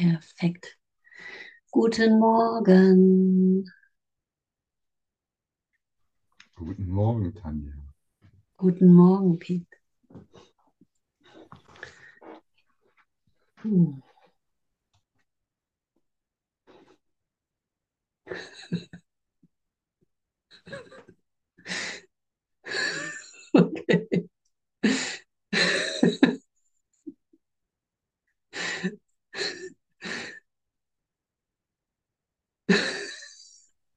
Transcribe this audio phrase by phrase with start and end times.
[0.00, 0.78] Perfekt.
[1.70, 3.70] Guten Morgen.
[6.54, 7.74] Guten Morgen, Tanja.
[8.56, 9.66] Guten Morgen, Piet.
[13.62, 14.00] Hm.
[23.54, 24.28] Okay.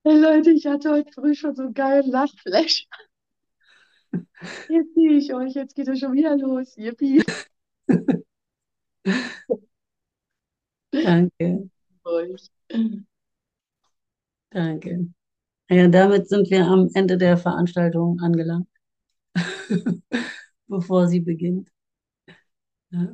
[0.05, 2.87] Hey Leute, ich hatte heute früh schon so einen geilen Lachflash.
[4.67, 6.75] Jetzt sehe ich euch, jetzt geht es schon wieder los.
[6.75, 7.23] Yippie.
[11.03, 11.69] Danke,
[12.05, 12.49] Euch.
[14.51, 15.07] danke.
[15.69, 18.67] Ja, damit sind wir am Ende der Veranstaltung angelangt,
[20.67, 21.69] bevor sie beginnt.
[22.91, 23.13] Ja.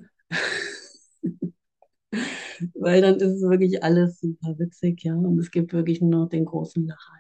[2.76, 5.16] Weil dann ist es wirklich alles super witzig, ja.
[5.16, 7.14] Und es gibt wirklich nur noch den großen Lacher.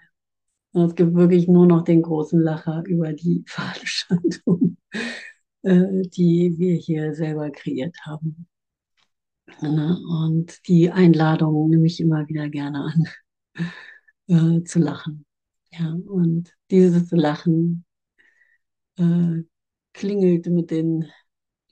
[0.71, 4.77] Und es gibt wirklich nur noch den großen Lacher über die Veranstaltung,
[5.63, 8.47] äh, die wir hier selber kreiert haben.
[9.61, 9.97] Ne?
[10.07, 13.05] Und die Einladung nehme ich immer wieder gerne an,
[14.59, 15.25] äh, zu lachen.
[15.71, 17.85] Ja, und dieses Lachen
[18.97, 19.43] äh,
[19.93, 21.05] klingelt mit den,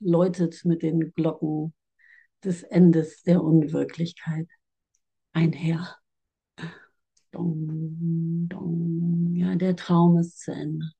[0.00, 1.72] läutet mit den Glocken
[2.44, 4.48] des Endes der Unwirklichkeit
[5.32, 5.96] einher.
[7.30, 9.34] Dong, dong.
[9.34, 10.90] Ja, der Traum ist zu Ende.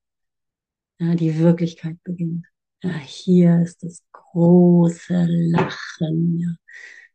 [0.99, 2.47] Ja, die Wirklichkeit beginnt.
[2.83, 6.39] Ja, hier ist das große Lachen.
[6.39, 6.55] Ja.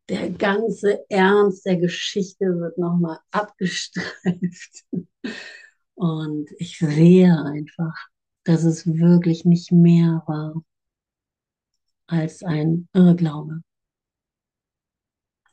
[0.08, 4.84] Der ganze Ernst der Geschichte wird nochmal abgestreift.
[5.94, 8.08] Und ich sehe einfach,
[8.44, 10.62] dass es wirklich nicht mehr war
[12.06, 13.62] als ein Irrglaube.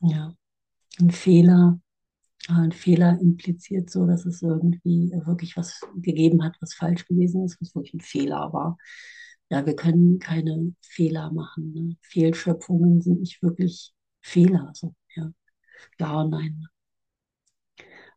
[0.02, 0.36] Ja,
[1.02, 1.80] ein Fehler.
[2.50, 7.62] Ein Fehler impliziert so, dass es irgendwie wirklich was gegeben hat, was falsch gewesen ist,
[7.62, 8.78] was wirklich ein Fehler war.
[9.50, 11.74] Ja, wir können keine Fehler machen.
[11.74, 11.98] Ne?
[12.02, 14.72] Fehlschöpfungen sind nicht wirklich Fehler.
[14.74, 15.32] So, ja.
[16.00, 16.68] ja nein.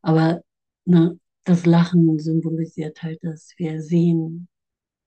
[0.02, 0.42] Aber
[0.84, 4.48] ne, das Lachen symbolisiert halt, dass wir sehen,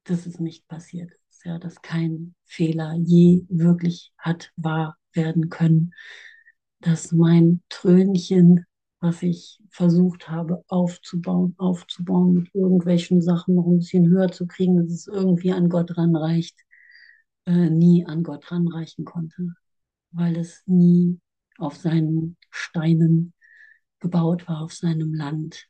[0.05, 5.93] dass es nicht passiert ist, ja, dass kein Fehler je wirklich hat wahr werden können,
[6.79, 8.65] dass mein Trönchen,
[8.99, 14.77] was ich versucht habe aufzubauen, aufzubauen mit irgendwelchen Sachen noch ein bisschen höher zu kriegen,
[14.77, 16.59] dass es irgendwie an Gott ranreicht,
[17.45, 19.53] äh, nie an Gott ranreichen konnte,
[20.11, 21.19] weil es nie
[21.57, 23.33] auf seinen Steinen
[23.99, 25.67] gebaut war, auf seinem Land,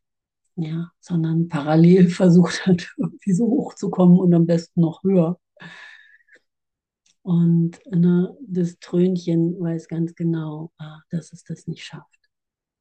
[0.56, 5.39] ja, sondern parallel versucht hat, irgendwie so hochzukommen und am besten noch höher.
[7.27, 12.29] Und ne, das Trönchen weiß ganz genau, ah, dass es das nicht schafft.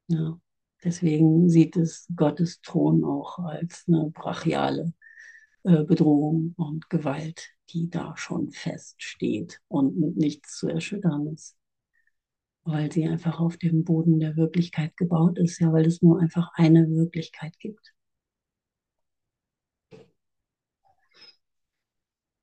[0.07, 0.39] Ja.
[0.85, 4.93] Deswegen sieht es Gottes Thron auch als eine brachiale
[5.63, 11.57] äh, Bedrohung und Gewalt, die da schon feststeht und mit nichts zu erschüttern ist.
[12.63, 16.51] Weil sie einfach auf dem Boden der Wirklichkeit gebaut ist, ja, weil es nur einfach
[16.53, 17.93] eine Wirklichkeit gibt.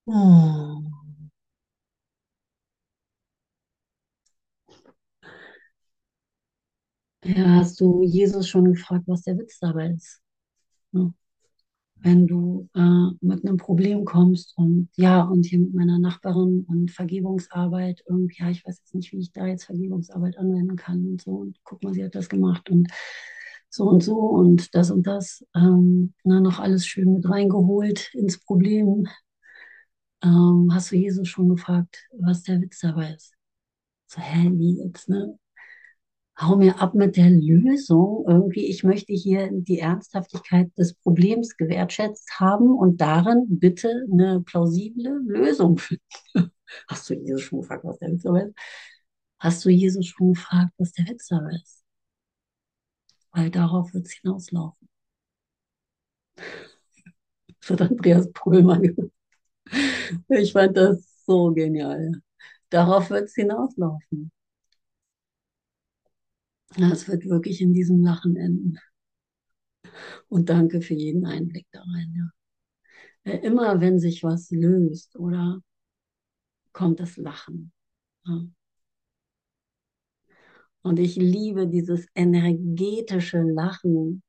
[0.06, 1.03] Oh.
[7.24, 10.20] Ja, hast du Jesus schon gefragt, was der Witz dabei ist?
[10.92, 11.12] Ja.
[11.96, 16.90] Wenn du äh, mit einem Problem kommst und ja, und hier mit meiner Nachbarin und
[16.90, 21.22] Vergebungsarbeit, irgendwie, ja, ich weiß jetzt nicht, wie ich da jetzt Vergebungsarbeit anwenden kann und
[21.22, 22.90] so, und guck mal, sie hat das gemacht und
[23.70, 28.38] so und so und das und das, ähm, na, noch alles schön mit reingeholt ins
[28.44, 29.08] Problem.
[30.22, 33.34] Ähm, hast du Jesus schon gefragt, was der Witz dabei ist?
[34.08, 35.38] So, hä, wie jetzt, ne?
[36.38, 38.24] Hau mir ab mit der Lösung.
[38.28, 45.20] Irgendwie, ich möchte hier die Ernsthaftigkeit des Problems gewertschätzt haben und darin bitte eine plausible
[45.26, 46.02] Lösung finden.
[46.88, 48.54] Hast du Jesus schon gefragt, was der Witz dabei ist?
[49.38, 51.84] Hast du Jesus schon gefragt, was der dabei ist?
[53.32, 54.88] Weil darauf wird es hinauslaufen.
[57.60, 59.12] Das hat Andreas Pohlmann gesagt.
[60.28, 62.20] Ich fand das so genial.
[62.70, 64.30] Darauf wird es hinauslaufen.
[66.76, 68.78] Es wird wirklich in diesem Lachen enden.
[70.28, 72.32] Und danke für jeden Einblick da rein.
[73.24, 73.32] Ja.
[73.32, 75.60] Immer wenn sich was löst oder
[76.72, 77.72] kommt das Lachen.
[78.26, 78.46] Ja.
[80.82, 84.23] Und ich liebe dieses energetische Lachen,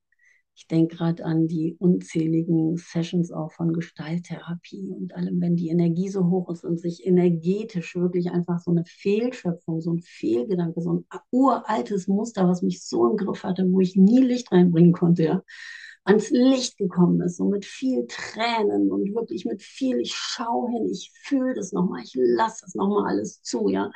[0.58, 6.08] Ich denke gerade an die unzähligen Sessions auch von Gestalttherapie und allem, wenn die Energie
[6.08, 10.94] so hoch ist und sich energetisch wirklich einfach so eine Fehlschöpfung, so ein Fehlgedanke, so
[10.94, 15.24] ein uraltes Muster, was mich so im Griff hatte, wo ich nie Licht reinbringen konnte,
[15.24, 15.44] ja,
[16.06, 20.88] ans Licht gekommen ist, so mit viel Tränen und wirklich mit viel, ich schaue hin,
[20.90, 23.92] ich fühle das nochmal, ich lasse das nochmal alles zu, ja.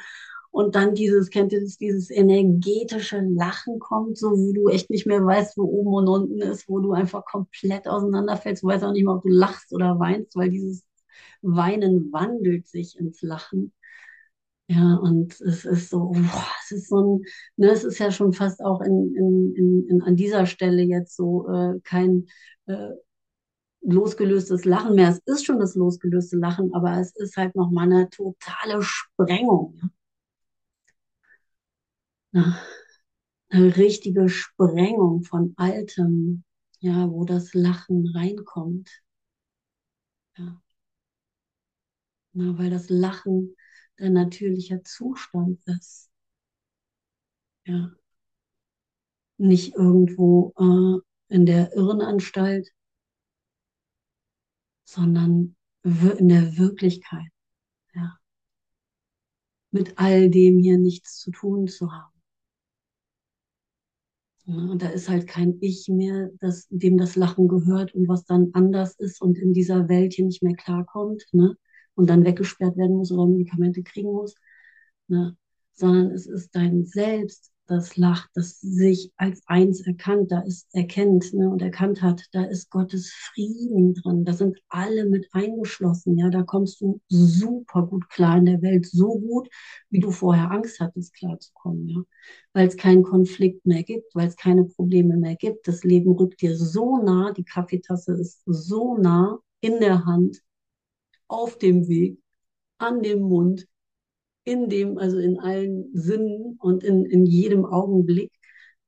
[0.51, 5.05] Und dann dieses, kennt ihr das, dieses energetische Lachen kommt, so wo du echt nicht
[5.05, 8.63] mehr weißt, wo oben und unten ist, wo du einfach komplett auseinanderfällst.
[8.63, 10.83] Du weißt auch nicht mehr, ob du lachst oder weinst, weil dieses
[11.41, 13.73] Weinen wandelt sich ins Lachen.
[14.67, 17.25] Ja, und es ist so, boah, es ist so ein,
[17.57, 21.15] ne, es ist ja schon fast auch in, in, in, in an dieser Stelle jetzt
[21.15, 22.27] so äh, kein
[22.67, 22.89] äh,
[23.81, 25.09] losgelöstes Lachen mehr.
[25.09, 29.79] Es ist schon das losgelöste Lachen, aber es ist halt nochmal eine totale Sprengung.
[32.31, 32.59] Ja?
[33.49, 36.43] Eine richtige Sprengung von Altem,
[36.79, 38.89] ja, wo das Lachen reinkommt.
[40.37, 40.61] Ja.
[42.33, 43.55] Na, weil das Lachen
[43.97, 46.09] dein natürlicher Zustand ist.
[47.65, 47.91] Ja.
[49.37, 52.69] Nicht irgendwo äh, in der Irrenanstalt,
[54.83, 57.31] sondern in der Wirklichkeit.
[57.93, 58.19] Ja.
[59.71, 62.18] Mit all dem hier nichts zu tun zu haben.
[64.57, 68.49] Und da ist halt kein Ich mehr, das, dem das Lachen gehört und was dann
[68.53, 71.25] anders ist und in dieser Welt hier nicht mehr klarkommt.
[71.31, 71.55] Ne?
[71.99, 74.35] und dann weggesperrt werden muss oder Medikamente kriegen muss,
[75.09, 75.35] ne?
[75.73, 81.33] sondern es ist dein Selbst, das lacht, das sich als eins erkannt, da ist erkennt
[81.33, 86.29] ne, und erkannt hat, da ist Gottes Frieden drin, da sind alle mit eingeschlossen, ja,
[86.29, 89.49] da kommst du super gut klar in der Welt, so gut,
[89.89, 92.01] wie du vorher Angst hattest, klarzukommen, ja,
[92.53, 96.41] weil es keinen Konflikt mehr gibt, weil es keine Probleme mehr gibt, das Leben rückt
[96.41, 100.41] dir so nah, die Kaffeetasse ist so nah in der Hand,
[101.27, 102.19] auf dem Weg,
[102.79, 103.67] an dem Mund,
[104.49, 108.31] in dem, also in allen Sinnen und in, in jedem Augenblick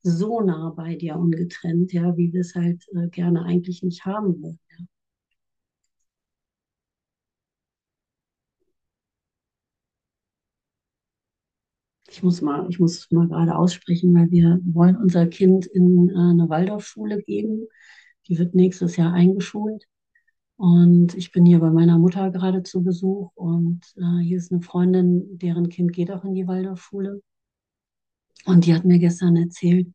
[0.03, 4.05] so nah bei dir und getrennt, ja, wie wir es halt äh, gerne eigentlich nicht
[4.05, 4.59] haben würden.
[4.79, 4.85] Ja.
[12.09, 16.13] Ich muss mal, ich muss mal gerade aussprechen, weil wir wollen unser Kind in äh,
[16.13, 17.67] eine Waldorfschule geben.
[18.27, 19.87] Die wird nächstes Jahr eingeschult.
[20.61, 24.61] Und ich bin hier bei meiner Mutter gerade zu Besuch und äh, hier ist eine
[24.61, 27.19] Freundin, deren Kind geht auch in die Waldorfschule.
[28.45, 29.87] Und die hat mir gestern erzählt,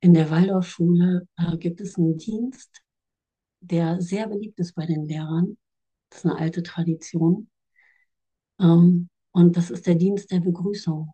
[0.00, 2.82] in der Waldorfschule äh, gibt es einen Dienst,
[3.60, 5.56] der sehr beliebt ist bei den Lehrern.
[6.10, 7.48] Das ist eine alte Tradition.
[8.60, 11.10] Ähm, und das ist der Dienst der Begrüßung.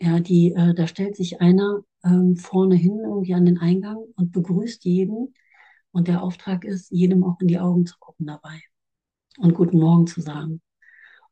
[0.00, 4.32] Ja, die, äh, da stellt sich einer ähm, vorne hin irgendwie an den Eingang und
[4.32, 5.34] begrüßt jeden
[5.92, 8.60] und der Auftrag ist, jedem auch in die Augen zu gucken dabei
[9.38, 10.60] und guten Morgen zu sagen.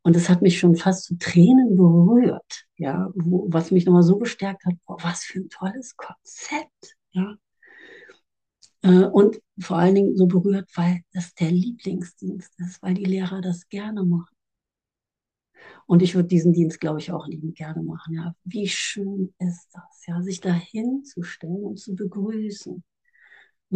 [0.02, 4.18] Und es hat mich schon fast zu Tränen berührt, ja, wo, was mich nochmal so
[4.18, 7.36] bestärkt hat, boah, was für ein tolles Konzept, ja.
[8.82, 13.40] Äh, und vor allen Dingen so berührt, weil das der Lieblingsdienst ist, weil die Lehrer
[13.40, 14.34] das gerne machen.
[15.86, 18.14] Und ich würde diesen Dienst, glaube ich, auch liebend gerne machen.
[18.14, 22.82] Ja, wie schön ist das, ja, sich dahin zu stellen und zu begrüßen.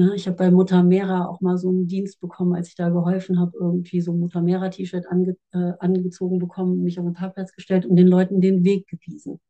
[0.01, 2.89] Ne, ich habe bei Mutter Mera auch mal so einen Dienst bekommen, als ich da
[2.89, 7.53] geholfen habe, irgendwie so ein Mutter Mera-T-Shirt ange, äh, angezogen bekommen, mich auf den Parkplatz
[7.53, 9.41] gestellt und den Leuten den Weg gewiesen.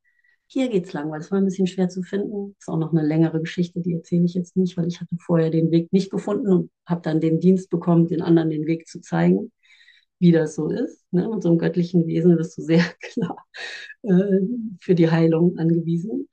[0.48, 2.56] Hier geht's lang, weil es war ein bisschen schwer zu finden.
[2.58, 5.50] Ist auch noch eine längere Geschichte, die erzähle ich jetzt nicht, weil ich hatte vorher
[5.50, 9.00] den Weg nicht gefunden und habe dann den Dienst bekommen, den anderen den Weg zu
[9.00, 9.52] zeigen,
[10.18, 11.04] wie das so ist.
[11.12, 11.28] Ne?
[11.28, 13.36] Mit so einem göttlichen Wesen bist du sehr klar
[14.02, 14.40] äh,
[14.80, 16.28] für die Heilung angewiesen.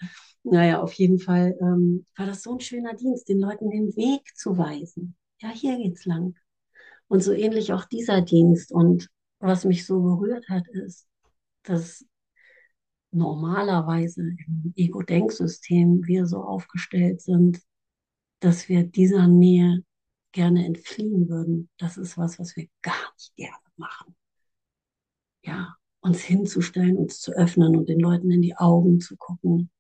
[0.50, 4.34] Naja, auf jeden Fall ähm, war das so ein schöner Dienst, den Leuten den Weg
[4.38, 5.16] zu weisen.
[5.40, 6.36] Ja, hier geht's lang.
[7.10, 8.72] Und so ähnlich auch dieser Dienst.
[8.72, 11.06] Und was mich so berührt hat, ist,
[11.64, 12.06] dass
[13.12, 17.60] normalerweise im Ego-Denksystem wir so aufgestellt sind,
[18.40, 19.84] dass wir dieser Nähe
[20.32, 21.70] gerne entfliehen würden.
[21.78, 24.16] Das ist was, was wir gar nicht gerne machen.
[25.44, 29.72] Ja, uns hinzustellen, uns zu öffnen und den Leuten in die Augen zu gucken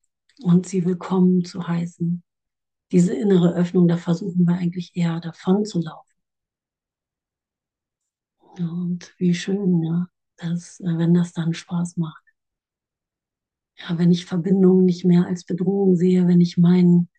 [0.41, 2.23] und sie willkommen zu heißen.
[2.91, 6.13] Diese innere Öffnung, da versuchen wir eigentlich eher davon zu laufen.
[8.59, 12.23] Und wie schön, ja, dass, äh, wenn das dann Spaß macht.
[13.77, 17.09] Ja, wenn ich Verbindungen nicht mehr als Bedrohung sehe, wenn ich mein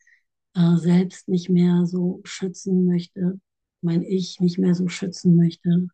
[0.55, 3.41] äh, Selbst nicht mehr so schützen möchte,
[3.81, 5.89] mein Ich nicht mehr so schützen möchte,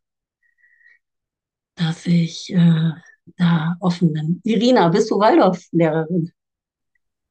[1.74, 2.92] dass ich äh,
[3.36, 4.40] da offen bin.
[4.44, 6.32] Irina, bist du Waldorf-Lehrerin?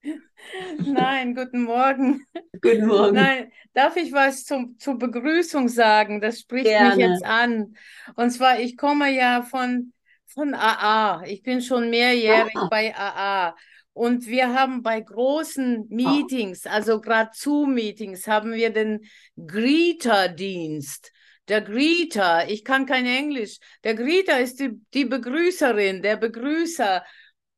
[0.80, 2.26] Nein, guten Morgen.
[2.62, 3.16] Guten Morgen.
[3.16, 6.22] Nein, darf ich was zum, zur Begrüßung sagen?
[6.22, 7.02] Das spricht mich Gerne.
[7.02, 7.76] jetzt an.
[8.16, 9.94] Und zwar, ich komme ja von,
[10.28, 11.24] von AA.
[11.26, 12.68] Ich bin schon mehrjährig Ah.
[12.70, 13.56] bei AA.
[13.94, 19.02] Und wir haben bei großen Meetings, also gerade Zoom-Meetings, haben wir den
[19.38, 21.12] Greeter-Dienst.
[21.48, 23.60] Der Greeter, ich kann kein Englisch.
[23.84, 27.04] Der Greeter ist die, die Begrüßerin, der Begrüßer.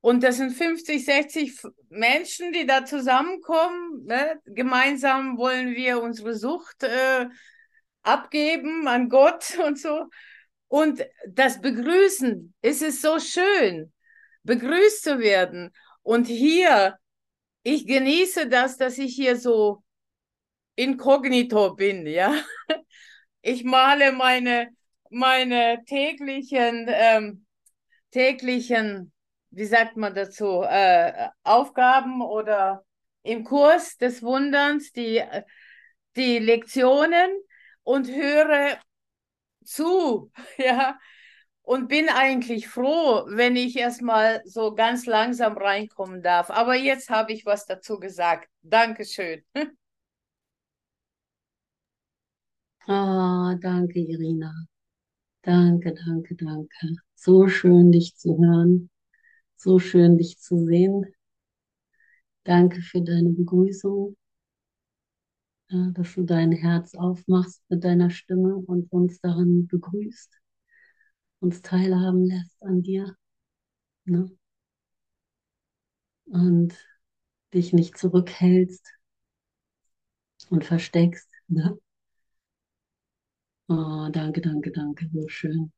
[0.05, 4.05] Und das sind 50, 60 F- Menschen, die da zusammenkommen.
[4.05, 4.39] Ne?
[4.45, 7.25] Gemeinsam wollen wir unsere Sucht äh,
[8.03, 10.05] abgeben an Gott und so.
[10.67, 13.91] Und das Begrüßen, es ist so schön,
[14.43, 15.71] begrüßt zu werden.
[16.03, 16.99] Und hier,
[17.63, 19.81] ich genieße das, dass ich hier so
[20.75, 22.35] inkognito bin, ja.
[23.41, 24.69] Ich male meine,
[25.09, 27.45] meine täglichen, ähm,
[28.11, 29.11] täglichen,
[29.55, 32.83] wie sagt man dazu, äh, Aufgaben oder
[33.23, 35.23] im Kurs des Wunderns, die,
[36.15, 37.31] die Lektionen
[37.83, 38.77] und höre
[39.63, 40.97] zu, ja,
[41.63, 46.51] und bin eigentlich froh, wenn ich erstmal so ganz langsam reinkommen darf.
[46.51, 48.49] Aber jetzt habe ich was dazu gesagt.
[48.61, 49.43] Dankeschön.
[52.87, 54.51] Ah, danke, Irina.
[55.43, 56.95] Danke, danke, danke.
[57.15, 58.89] So schön, dich zu hören.
[59.65, 61.07] So schön, dich zu sehen.
[62.45, 64.15] Danke für deine Begrüßung,
[65.69, 70.31] ja, dass du dein Herz aufmachst mit deiner Stimme und uns darin begrüßt,
[71.39, 73.15] uns teilhaben lässt an dir,
[74.05, 74.29] ne?
[76.25, 76.75] Und
[77.53, 78.85] dich nicht zurückhältst
[80.49, 81.77] und versteckst, ne?
[83.69, 85.71] Oh, danke, danke, danke, so schön.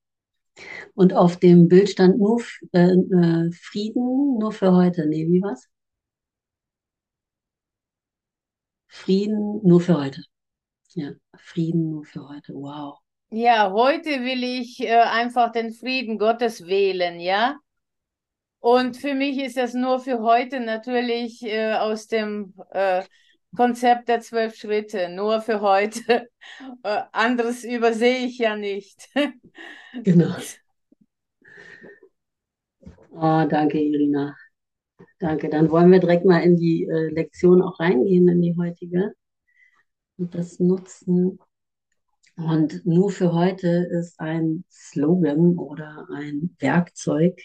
[0.96, 2.42] Und auf dem Bild stand nur
[2.74, 5.08] äh, äh, Frieden, nur für heute.
[5.08, 5.68] Nee, wie war's?
[8.88, 10.24] Frieden nur für heute.
[10.94, 12.54] Ja, Frieden nur für heute.
[12.54, 13.00] Wow.
[13.30, 17.58] Ja, heute will ich äh, einfach den Frieden Gottes wählen, ja?
[18.60, 23.04] Und für mich ist das nur für heute natürlich äh, aus dem äh,
[23.58, 26.30] Konzept der zwölf Schritte, nur für heute.
[26.84, 29.10] Äh, anderes übersehe ich ja nicht.
[30.04, 30.36] Genau.
[33.12, 34.36] Oh, danke, Irina.
[35.20, 35.50] Danke.
[35.50, 39.14] Dann wollen wir direkt mal in die äh, Lektion auch reingehen, in die heutige.
[40.18, 41.40] Und das nutzen.
[42.36, 47.42] Und nur für heute ist ein Slogan oder ein Werkzeug,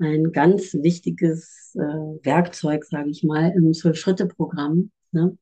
[0.00, 5.38] ein ganz wichtiges äh, Werkzeug, sage ich mal, im Zwölf-Schritte-Programm, ne?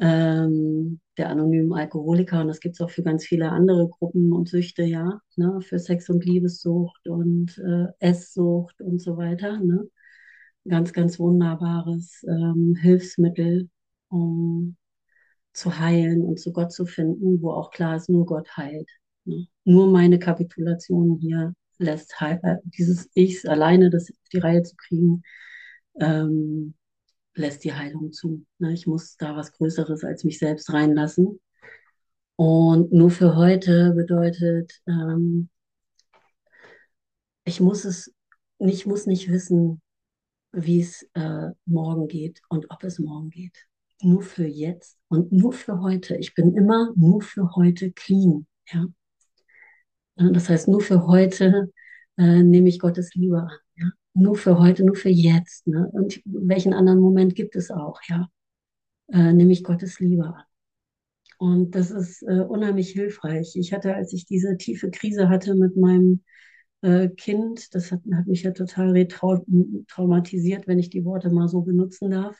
[0.00, 2.40] ähm, der anonymen Alkoholiker.
[2.40, 5.60] Und das gibt es auch für ganz viele andere Gruppen und Süchte, ja, ne?
[5.60, 9.58] Für Sex- und Liebessucht und äh, Esssucht und so weiter.
[9.60, 9.88] Ne?
[10.68, 13.68] Ganz, ganz wunderbares ähm, Hilfsmittel,
[14.08, 14.76] um
[15.52, 18.88] zu heilen und zu Gott zu finden, wo auch klar ist, nur Gott heilt.
[19.24, 19.46] Ne?
[19.64, 25.22] Nur meine Kapitulation hier lässt heil, dieses Ich alleine das auf die Reihe zu kriegen,
[26.00, 26.74] ähm,
[27.38, 28.44] lässt die Heilung zu.
[28.58, 28.72] Ne?
[28.72, 31.40] Ich muss da was Größeres als mich selbst reinlassen.
[32.36, 35.48] Und nur für heute bedeutet, ähm,
[37.44, 38.14] ich muss es,
[38.58, 39.80] ich muss nicht wissen,
[40.52, 43.66] wie es äh, morgen geht und ob es morgen geht.
[44.02, 46.16] Nur für jetzt und nur für heute.
[46.16, 48.46] Ich bin immer nur für heute clean.
[48.70, 48.86] Ja?
[50.16, 51.72] Ja, Das heißt, nur für heute
[52.16, 53.50] äh, nehme ich Gottes Liebe an.
[54.18, 55.66] Nur für heute, nur für jetzt.
[55.66, 55.88] Ne?
[55.92, 58.00] Und welchen anderen Moment gibt es auch?
[58.08, 58.28] Ja?
[59.12, 60.42] Äh, nehme ich Gottes Liebe an.
[61.38, 63.54] Und das ist äh, unheimlich hilfreich.
[63.54, 66.24] Ich hatte, als ich diese tiefe Krise hatte mit meinem
[66.82, 69.06] äh, Kind, das hat, hat mich ja total
[69.86, 72.36] traumatisiert, wenn ich die Worte mal so benutzen darf,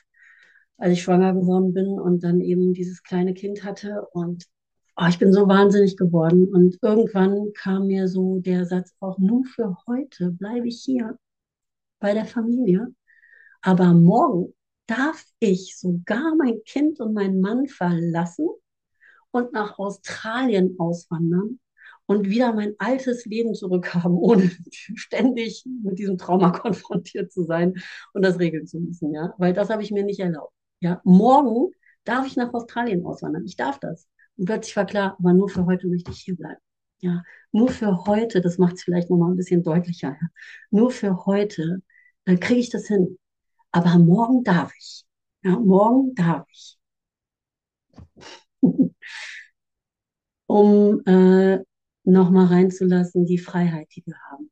[0.77, 4.05] als ich schwanger geworden bin und dann eben dieses kleine Kind hatte.
[4.11, 4.45] Und
[4.97, 6.49] oh, ich bin so wahnsinnig geworden.
[6.49, 11.17] Und irgendwann kam mir so der Satz, auch nur für heute bleibe ich hier
[11.99, 12.87] bei der Familie.
[13.61, 14.53] Aber morgen
[14.87, 18.47] darf ich sogar mein Kind und meinen Mann verlassen
[19.31, 21.59] und nach Australien auswandern
[22.05, 27.75] und wieder mein altes Leben zurückhaben, ohne ständig mit diesem Trauma konfrontiert zu sein
[28.13, 30.53] und das regeln zu müssen, ja, weil das habe ich mir nicht erlaubt.
[30.81, 31.71] Ja, morgen
[32.05, 33.45] darf ich nach Australien auswandern.
[33.45, 34.07] Ich darf das.
[34.37, 36.61] Und plötzlich war klar, aber nur für heute möchte ich hier bleiben.
[37.01, 40.09] Ja, nur für heute, das macht es vielleicht nochmal ein bisschen deutlicher.
[40.21, 40.27] Ja.
[40.71, 41.81] Nur für heute
[42.25, 43.17] äh, kriege ich das hin.
[43.71, 45.05] Aber morgen darf ich.
[45.43, 46.77] Ja, morgen darf ich.
[50.47, 51.59] um äh,
[52.03, 54.51] nochmal reinzulassen, die Freiheit, die wir haben.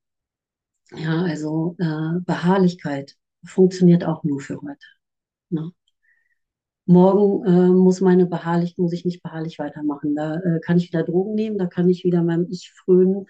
[0.95, 4.85] Ja, also äh, Beharrlichkeit funktioniert auch nur für heute.
[5.49, 5.71] Ne?
[6.87, 10.15] Morgen äh, muss meine beharrlich, muss ich nicht beharrlich weitermachen.
[10.15, 13.25] Da äh, kann ich wieder Drogen nehmen, da kann ich wieder meinem Ich frönen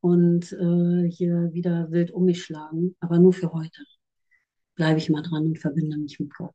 [0.00, 2.96] und äh, hier wieder wild um mich schlagen.
[3.00, 3.82] Aber nur für heute
[4.74, 6.54] bleibe ich mal dran und verbinde mich mit Gott.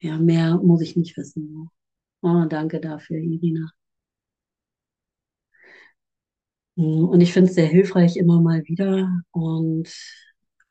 [0.00, 1.70] Ja, mehr muss ich nicht wissen.
[2.22, 3.70] Oh, danke dafür, Irina.
[6.76, 9.22] Und ich finde es sehr hilfreich immer mal wieder.
[9.30, 9.88] Und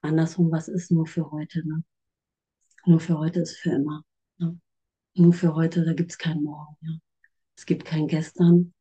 [0.02, 1.68] andersrum, was ist nur für heute?
[1.68, 1.84] Ne?
[2.86, 4.04] Nur für heute ist für immer.
[4.38, 4.60] Ne?
[5.16, 6.76] Nur für heute, da gibt es keinen Morgen.
[6.82, 6.98] Ja?
[7.58, 8.74] Es gibt kein Gestern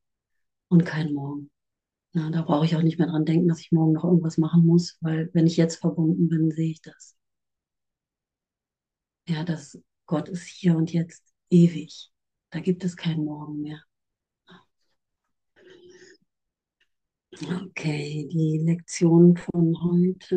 [0.68, 1.50] und kein Morgen.
[2.12, 4.64] Na, da brauche ich auch nicht mehr dran denken, dass ich morgen noch irgendwas machen
[4.64, 7.16] muss, weil wenn ich jetzt verbunden bin, sehe ich das.
[9.26, 12.10] Ja, dass Gott ist hier und jetzt ewig.
[12.50, 13.82] Da gibt es keinen Morgen mehr.
[17.32, 20.36] Okay, die Lektion von heute.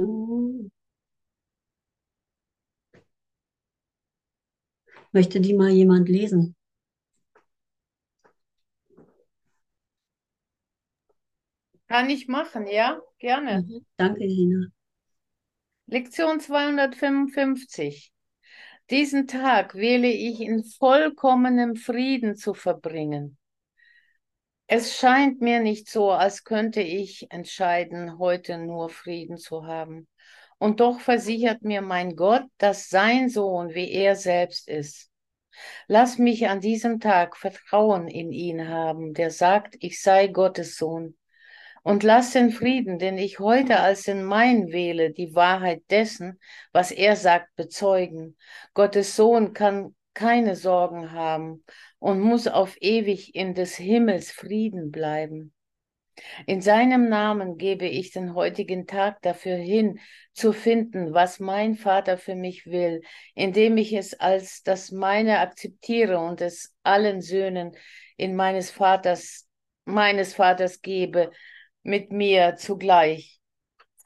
[5.11, 6.55] Möchte die mal jemand lesen?
[11.87, 13.01] Kann ich machen, ja?
[13.19, 13.63] Gerne.
[13.63, 13.85] Mhm.
[13.97, 14.67] Danke, Lina.
[15.87, 18.11] Lektion 255.
[18.89, 23.37] Diesen Tag wähle ich in vollkommenem Frieden zu verbringen.
[24.67, 30.07] Es scheint mir nicht so, als könnte ich entscheiden, heute nur Frieden zu haben.
[30.59, 35.11] Und doch versichert mir mein Gott, dass sein Sohn wie er selbst ist.
[35.87, 41.17] Lass mich an diesem Tag Vertrauen in ihn haben, der sagt, ich sei Gottes Sohn.
[41.83, 46.39] Und lass den Frieden, den ich heute als den mein wähle, die Wahrheit dessen,
[46.73, 48.35] was er sagt, bezeugen.
[48.73, 51.63] Gottes Sohn kann keine Sorgen haben
[51.99, 55.53] und muss auf ewig in des Himmels Frieden bleiben.
[56.45, 59.99] In seinem Namen gebe ich den heutigen Tag dafür hin,
[60.33, 63.01] zu finden, was mein Vater für mich will,
[63.33, 67.75] indem ich es als das meine akzeptiere und es allen Söhnen
[68.17, 69.47] in meines Vaters,
[69.85, 71.31] meines Vaters gebe,
[71.83, 73.39] mit mir zugleich.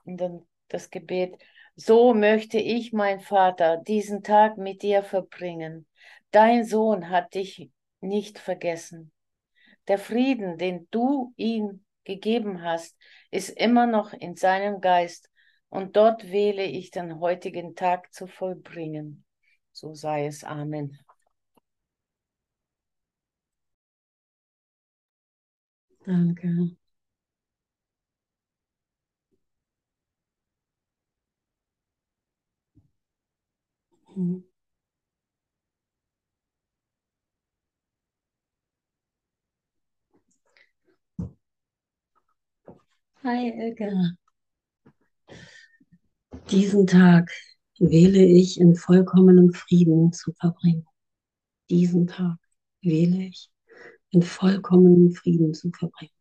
[0.06, 1.38] Und dann das Gebet,
[1.76, 5.88] so möchte ich, mein Vater, diesen Tag mit dir verbringen.
[6.32, 9.12] Dein Sohn hat dich nicht vergessen.
[9.88, 12.98] Der Frieden, den du ihm gegeben hast,
[13.32, 15.30] ist immer noch in seinem Geist
[15.70, 19.26] und dort wähle ich den heutigen Tag zu vollbringen.
[19.72, 20.44] So sei es.
[20.44, 20.98] Amen.
[26.06, 26.48] Danke.
[34.16, 34.51] Mhm.
[43.24, 44.18] Hi, Elke.
[46.50, 47.30] Diesen Tag
[47.78, 50.88] wähle ich in vollkommenem Frieden zu verbringen.
[51.70, 52.38] Diesen Tag
[52.82, 53.52] wähle ich
[54.10, 56.16] in vollkommenem Frieden zu verbringen.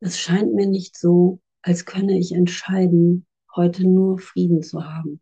[0.00, 5.20] Es scheint mir nicht so, als könne ich entscheiden, heute nur Frieden zu haben.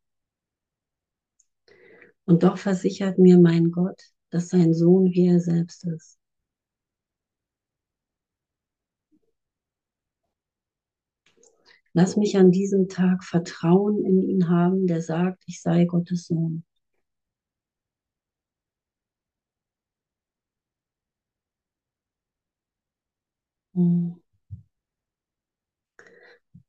[2.27, 6.21] Und doch versichert mir mein Gott, dass sein Sohn wie er selbst ist.
[11.95, 16.63] Lass mich an diesem Tag Vertrauen in ihn haben, der sagt, ich sei Gottes Sohn.
[23.75, 24.15] Hm.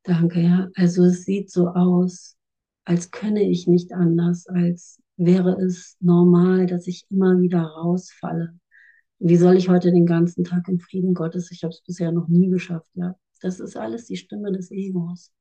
[0.04, 0.70] Danke, ja.
[0.76, 2.38] Also es sieht so aus,
[2.86, 8.58] als könne ich nicht anders, als wäre es normal, dass ich immer wieder rausfalle.
[9.20, 11.52] Wie soll ich heute den ganzen Tag im Frieden Gottes?
[11.52, 13.16] Ich habe es bisher noch nie geschafft, ja.
[13.46, 15.32] Das ist alles die Stimme des Egos.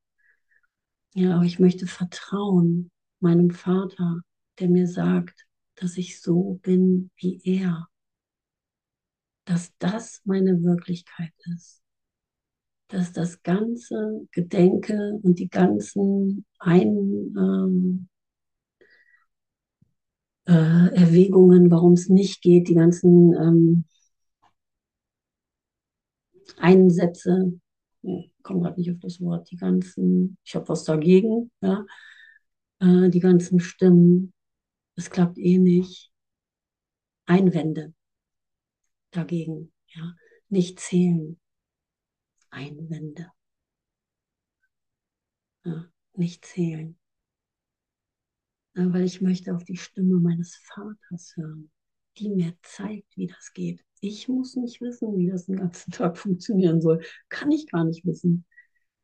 [1.15, 4.21] Ja, aber ich möchte vertrauen meinem Vater,
[4.59, 7.89] der mir sagt, dass ich so bin wie er.
[9.47, 11.81] Dass das meine Wirklichkeit ist.
[12.89, 18.09] Dass das ganze Gedenke und die ganzen Ein, ähm,
[20.47, 23.85] äh, Erwägungen, warum es nicht geht, die ganzen ähm,
[26.59, 27.59] Einsätze,
[28.05, 31.85] ich komme gerade nicht auf das Wort, die ganzen, ich habe was dagegen, ja,
[32.81, 34.33] äh, die ganzen Stimmen,
[34.97, 36.13] es klappt eh nicht,
[37.27, 37.95] Einwände
[39.11, 40.15] dagegen, ja,
[40.49, 41.41] nicht zählen,
[42.51, 43.33] Einwände,
[45.65, 46.99] ja, nicht zählen.
[48.77, 51.71] Weil ich möchte auf die Stimme meines Vaters hören,
[52.19, 53.85] die mir zeigt, wie das geht.
[54.07, 57.03] Ich muss nicht wissen, wie das den ganzen Tag funktionieren soll.
[57.31, 58.45] Kann ich gar nicht wissen.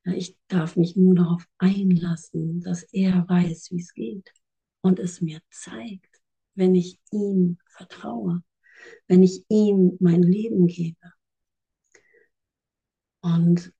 [0.04, 4.30] Ich darf mich nur darauf einlassen, dass er weiß, wie es geht.
[4.82, 6.20] und es mir zeigt,
[6.54, 8.42] wenn ich ihm vertraue,
[9.08, 11.12] wenn ich ihm mein Leben gebe.
[13.22, 13.72] Und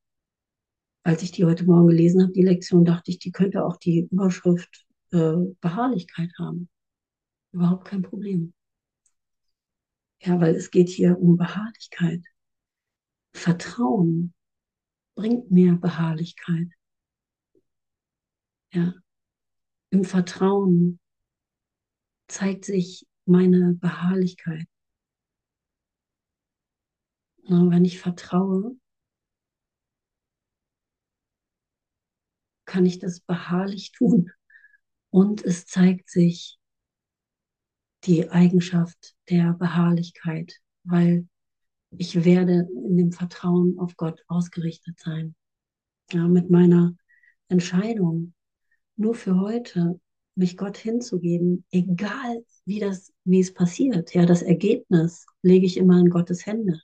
[1.02, 4.08] als ich die heute Morgen gelesen habe, die Lektion, dachte ich, die könnte auch die
[4.10, 6.68] Überschrift äh, Beharrlichkeit haben.
[7.52, 8.54] Überhaupt kein Problem.
[10.22, 12.22] Ja, weil es geht hier um Beharrlichkeit.
[13.32, 14.34] Vertrauen
[15.14, 16.68] bringt mir Beharrlichkeit.
[18.72, 18.94] Ja,
[19.90, 21.00] im Vertrauen
[22.28, 24.66] zeigt sich meine Beharrlichkeit.
[27.44, 28.76] Na, wenn ich vertraue,
[32.66, 34.30] kann ich das beharrlich tun.
[35.10, 36.60] Und es zeigt sich
[38.04, 41.26] die Eigenschaft der Beharrlichkeit, weil
[41.90, 45.34] ich werde in dem Vertrauen auf Gott ausgerichtet sein.
[46.12, 46.94] Ja, mit meiner
[47.48, 48.34] Entscheidung,
[48.96, 50.00] nur für heute
[50.34, 54.14] mich Gott hinzugeben, egal wie das, wie es passiert.
[54.14, 56.80] Ja, das Ergebnis lege ich immer in Gottes Hände.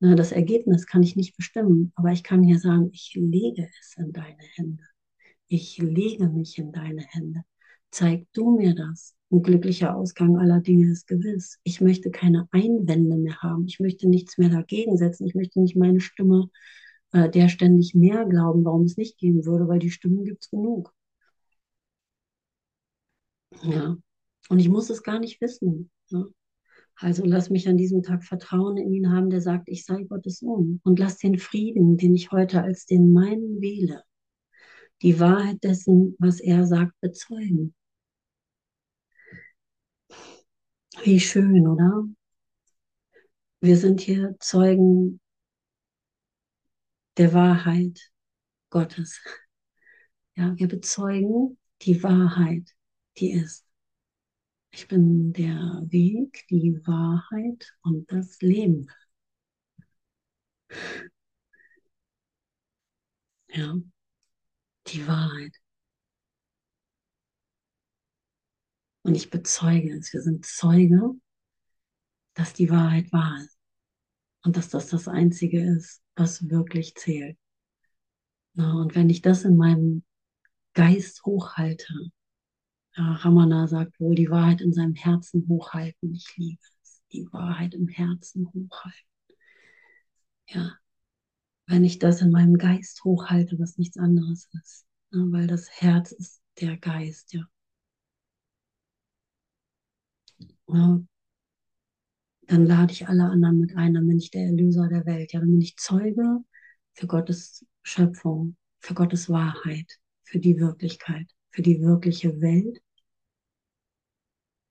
[0.00, 3.96] Na, das Ergebnis kann ich nicht bestimmen, aber ich kann hier sagen, ich lege es
[3.96, 4.82] in deine Hände
[5.52, 7.44] ich lege mich in deine Hände.
[7.90, 9.14] Zeig du mir das.
[9.32, 11.58] Ein glücklicher Ausgang aller Dinge ist gewiss.
[11.64, 13.66] Ich möchte keine Einwände mehr haben.
[13.66, 15.26] Ich möchte nichts mehr dagegen setzen.
[15.26, 16.50] Ich möchte nicht meine Stimme
[17.12, 20.50] äh, der ständig mehr glauben, warum es nicht geben würde, weil die Stimmen gibt es
[20.50, 20.94] genug.
[23.62, 23.96] Ja.
[24.48, 25.90] Und ich muss es gar nicht wissen.
[26.10, 26.26] Ne?
[26.96, 30.38] Also lass mich an diesem Tag Vertrauen in ihn haben, der sagt, ich sei Gottes
[30.38, 30.80] Sohn.
[30.84, 34.02] Und lass den Frieden, den ich heute als den meinen wähle,
[35.02, 37.74] die Wahrheit dessen, was er sagt, bezeugen.
[41.00, 42.04] Wie schön, oder?
[43.60, 45.20] Wir sind hier Zeugen
[47.16, 48.12] der Wahrheit
[48.70, 49.20] Gottes.
[50.34, 52.74] Ja, wir bezeugen die Wahrheit,
[53.18, 53.66] die ist.
[54.70, 58.88] Ich bin der Weg, die Wahrheit und das Leben.
[63.48, 63.74] Ja
[64.86, 65.61] die Wahrheit.
[69.02, 71.12] Und ich bezeuge es, wir sind Zeuge,
[72.34, 73.58] dass die Wahrheit wahr ist
[74.44, 77.36] und dass das das Einzige ist, was wirklich zählt.
[78.54, 80.04] und wenn ich das in meinem
[80.74, 82.12] Geist hochhalte,
[82.96, 86.14] ja, Ramana sagt wohl, die Wahrheit in seinem Herzen hochhalten.
[86.14, 89.08] Ich liebe es, die Wahrheit im Herzen hochhalten.
[90.48, 90.76] Ja,
[91.66, 94.86] wenn ich das in meinem Geist hochhalte, was nichts anderes ist.
[95.10, 97.44] Ja, weil das Herz ist der Geist, ja.
[100.72, 101.00] Ja.
[102.48, 105.32] Dann lade ich alle anderen mit ein, dann bin ich der Erlöser der Welt.
[105.32, 106.38] Ja, dann bin ich Zeuge
[106.94, 112.80] für Gottes Schöpfung, für Gottes Wahrheit, für die Wirklichkeit, für die wirkliche Welt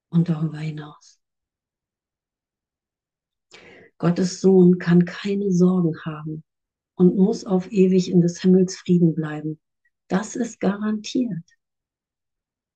[0.09, 1.19] und darüber hinaus.
[3.97, 6.43] Gottes Sohn kann keine Sorgen haben,
[7.01, 9.59] und muss auf ewig in des Himmels Frieden bleiben.
[10.07, 11.43] Das ist garantiert.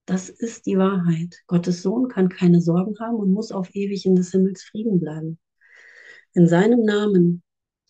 [0.05, 1.35] Das ist die Wahrheit.
[1.47, 5.39] Gottes Sohn kann keine Sorgen haben und muss auf ewig in des Himmels Frieden bleiben.
[6.33, 7.41] In seinem Namen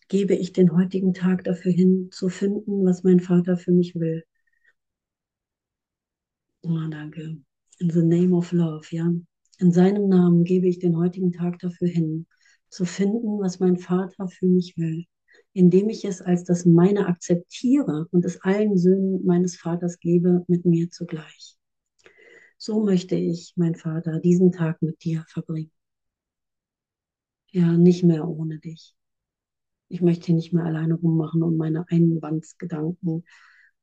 [0.08, 4.24] gebe ich den heutigen Tag dafür hin, zu finden, was mein Vater für mich will.
[6.62, 7.38] Oh, danke.
[7.80, 9.12] In the name of love, ja.
[9.60, 12.28] In seinem Namen gebe ich den heutigen Tag dafür hin,
[12.70, 15.06] zu finden, was mein Vater für mich will
[15.56, 20.66] indem ich es als das meine akzeptiere und es allen Söhnen meines Vaters gebe, mit
[20.66, 21.55] mir zugleich.
[22.66, 25.70] So möchte ich, mein Vater, diesen Tag mit dir verbringen.
[27.52, 28.96] Ja, nicht mehr ohne dich.
[29.88, 33.24] Ich möchte nicht mehr alleine rummachen und meine Einwandsgedanken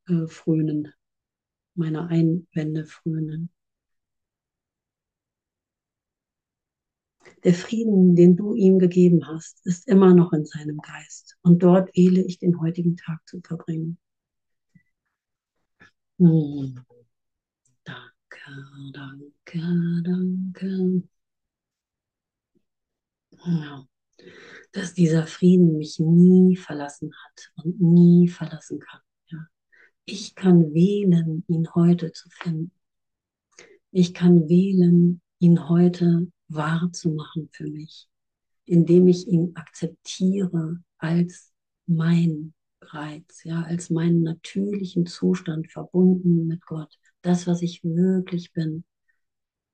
[0.09, 0.93] äh, frönen,
[1.77, 3.51] meine Einwände frönen.
[7.45, 11.39] Der Frieden, den du ihm gegeben hast, ist immer noch in seinem Geist.
[11.43, 13.97] Und dort wähle ich den heutigen Tag zu verbringen.
[16.19, 17.02] Hm.
[18.45, 21.03] Danke, danke.
[23.45, 23.87] Ja.
[24.73, 29.01] Dass dieser Frieden mich nie verlassen hat und nie verlassen kann.
[29.27, 29.47] Ja.
[30.05, 32.73] Ich kann wählen, ihn heute zu finden.
[33.91, 38.09] Ich kann wählen, ihn heute wahrzumachen für mich,
[38.65, 41.53] indem ich ihn akzeptiere als
[41.87, 48.85] mein Reiz, ja, als meinen natürlichen Zustand verbunden mit Gott, das, was ich wirklich bin,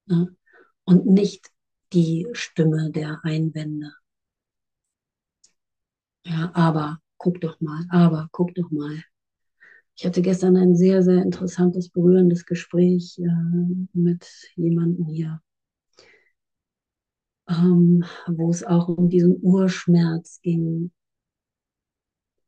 [0.06, 0.37] ne?
[0.84, 1.50] und nicht
[1.92, 3.92] die Stimme der Einwände.
[6.24, 9.02] Ja, aber guck doch mal, aber guck doch mal.
[9.96, 15.42] Ich hatte gestern ein sehr, sehr interessantes, berührendes Gespräch äh, mit jemandem hier,
[17.48, 20.92] ähm, wo es auch um diesen Urschmerz ging.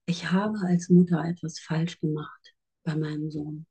[0.07, 3.67] Ich habe als Mutter etwas falsch gemacht bei meinem Sohn.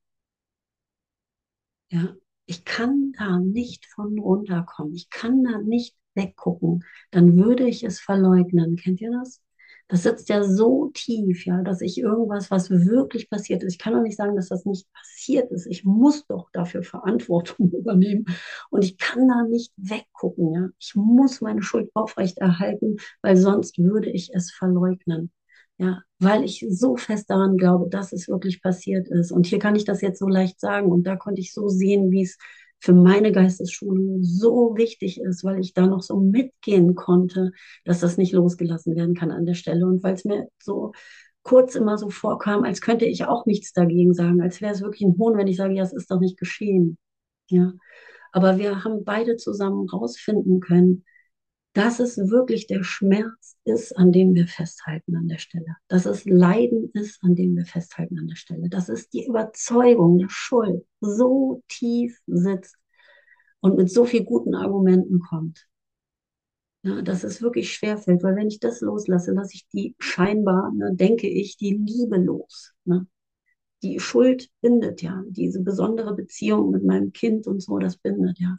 [1.90, 4.94] Ja, ich kann da nicht von runterkommen.
[4.96, 6.84] Ich kann da nicht weggucken.
[7.12, 8.76] Dann würde ich es verleugnen.
[8.76, 9.42] Kennt ihr das?
[9.88, 13.94] Das sitzt ja so tief, ja, dass ich irgendwas, was wirklich passiert ist, ich kann
[13.94, 15.66] doch nicht sagen, dass das nicht passiert ist.
[15.66, 18.26] Ich muss doch dafür Verantwortung übernehmen
[18.70, 20.70] und ich kann da nicht weggucken, ja.
[20.80, 25.32] Ich muss meine Schuld aufrechterhalten, weil sonst würde ich es verleugnen.
[25.80, 29.32] Ja, weil ich so fest daran glaube, dass es wirklich passiert ist.
[29.32, 30.92] Und hier kann ich das jetzt so leicht sagen.
[30.92, 32.38] Und da konnte ich so sehen, wie es
[32.82, 37.52] für meine Geistesschulung so wichtig ist, weil ich da noch so mitgehen konnte,
[37.86, 39.86] dass das nicht losgelassen werden kann an der Stelle.
[39.86, 40.92] Und weil es mir so
[41.44, 45.08] kurz immer so vorkam, als könnte ich auch nichts dagegen sagen, als wäre es wirklich
[45.08, 46.98] ein Hohn, wenn ich sage, ja, es ist doch nicht geschehen.
[47.50, 47.72] Ja.
[48.34, 51.06] Aber wir haben beide zusammen rausfinden können,
[51.74, 55.76] dass es wirklich der Schmerz ist, an dem wir festhalten an der Stelle.
[55.88, 58.70] Dass es Leiden ist, an dem wir festhalten an der Stelle.
[58.70, 62.76] Dass es die Überzeugung der Schuld so tief sitzt
[63.60, 65.68] und mit so vielen guten Argumenten kommt.
[66.82, 70.96] Ja, dass es wirklich schwerfällt, weil wenn ich das loslasse, lasse ich die scheinbar, ne,
[70.96, 72.74] denke ich, die Liebe los.
[72.86, 73.06] Ne?
[73.84, 78.56] Die Schuld bindet ja, diese besondere Beziehung mit meinem Kind und so, das bindet ja.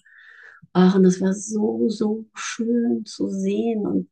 [0.72, 4.08] Ach, und das war so, so schön zu sehen und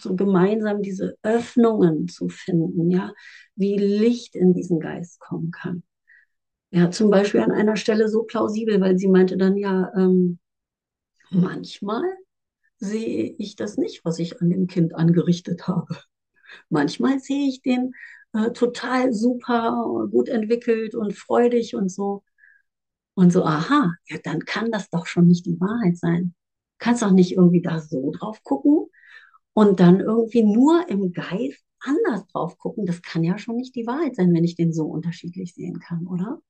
[0.00, 3.12] so gemeinsam diese Öffnungen zu finden, ja,
[3.56, 5.82] wie Licht in diesen Geist kommen kann.
[6.70, 10.38] Ja, zum Beispiel an einer Stelle so plausibel, weil sie meinte dann ja, ähm,
[11.30, 12.02] manchmal
[12.78, 15.96] sehe ich das nicht, was ich an dem Kind angerichtet habe.
[16.70, 17.92] Manchmal sehe ich den
[18.34, 22.24] äh, total super, gut entwickelt und freudig und so.
[23.18, 26.36] Und so, aha, ja, dann kann das doch schon nicht die Wahrheit sein.
[26.78, 28.86] Kannst doch nicht irgendwie da so drauf gucken
[29.54, 32.86] und dann irgendwie nur im Geist anders drauf gucken.
[32.86, 36.06] Das kann ja schon nicht die Wahrheit sein, wenn ich den so unterschiedlich sehen kann,
[36.06, 36.40] oder?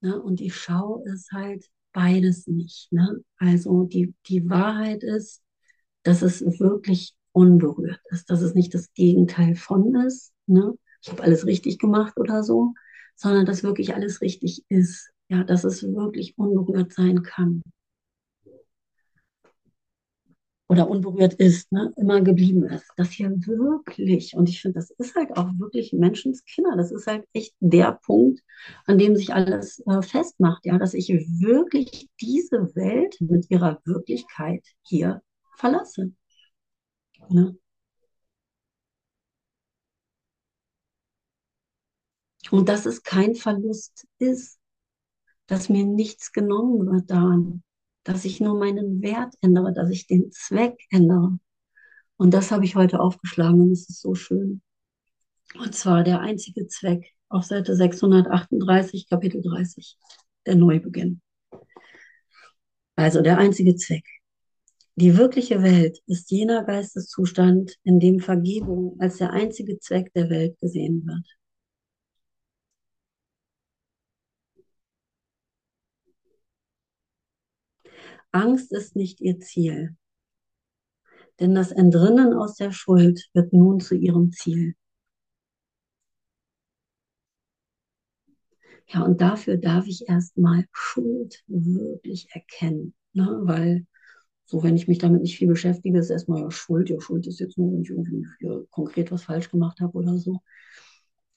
[0.00, 0.18] Ne?
[0.18, 2.90] Und die Schau ist halt beides nicht.
[2.90, 3.22] Ne?
[3.36, 5.42] Also die, die Wahrheit ist,
[6.04, 10.32] dass es wirklich unberührt ist, dass es nicht das Gegenteil von ist.
[10.46, 10.72] Ne?
[11.02, 12.72] Ich habe alles richtig gemacht oder so,
[13.14, 17.62] sondern dass wirklich alles richtig ist ja, dass es wirklich unberührt sein kann.
[20.70, 22.86] Oder unberührt ist, ne, immer geblieben ist.
[22.96, 26.76] Das hier wirklich, und ich finde, das ist halt auch wirklich Menschenskinder.
[26.76, 28.42] Das ist halt echt der Punkt,
[28.84, 34.62] an dem sich alles äh, festmacht, ja, dass ich wirklich diese Welt mit ihrer Wirklichkeit
[34.82, 35.22] hier
[35.56, 36.12] verlasse.
[37.30, 37.56] Ne?
[42.50, 44.57] Und dass es kein Verlust ist
[45.48, 47.64] dass mir nichts genommen wird daran,
[48.04, 51.38] dass ich nur meinen Wert ändere, dass ich den Zweck ändere.
[52.16, 54.62] Und das habe ich heute aufgeschlagen und es ist so schön.
[55.58, 59.96] Und zwar der einzige Zweck auf Seite 638, Kapitel 30,
[60.46, 61.20] der Neubeginn.
[62.96, 64.04] Also der einzige Zweck.
[64.96, 70.58] Die wirkliche Welt ist jener Geisteszustand, in dem Vergebung als der einzige Zweck der Welt
[70.58, 71.37] gesehen wird.
[78.38, 79.96] Angst ist nicht ihr Ziel,
[81.40, 84.76] denn das Entrinnen aus der Schuld wird nun zu ihrem Ziel.
[88.86, 93.40] Ja, und dafür darf ich erstmal Schuld wirklich erkennen, ne?
[93.42, 93.86] weil
[94.46, 96.88] so, wenn ich mich damit nicht viel beschäftige, ist erstmal ja Schuld.
[96.88, 98.24] Ja, Schuld ist jetzt nur, wenn ich irgendwie
[98.70, 100.40] konkret was falsch gemacht habe oder so.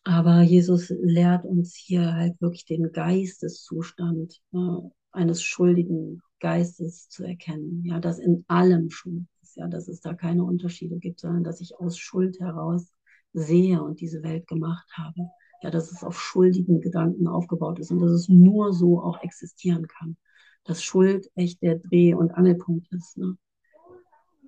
[0.03, 7.85] Aber Jesus lehrt uns hier halt wirklich den Geisteszustand ne, eines Schuldigen Geistes zu erkennen.
[7.85, 9.55] Ja, dass in allem Schuld ist.
[9.55, 12.93] Ja, dass es da keine Unterschiede gibt, sondern dass ich aus Schuld heraus
[13.31, 15.29] sehe und diese Welt gemacht habe.
[15.61, 19.87] Ja, dass es auf schuldigen Gedanken aufgebaut ist und dass es nur so auch existieren
[19.87, 20.17] kann.
[20.63, 23.17] Dass Schuld echt der Dreh- und Angelpunkt ist.
[23.17, 23.37] Ne?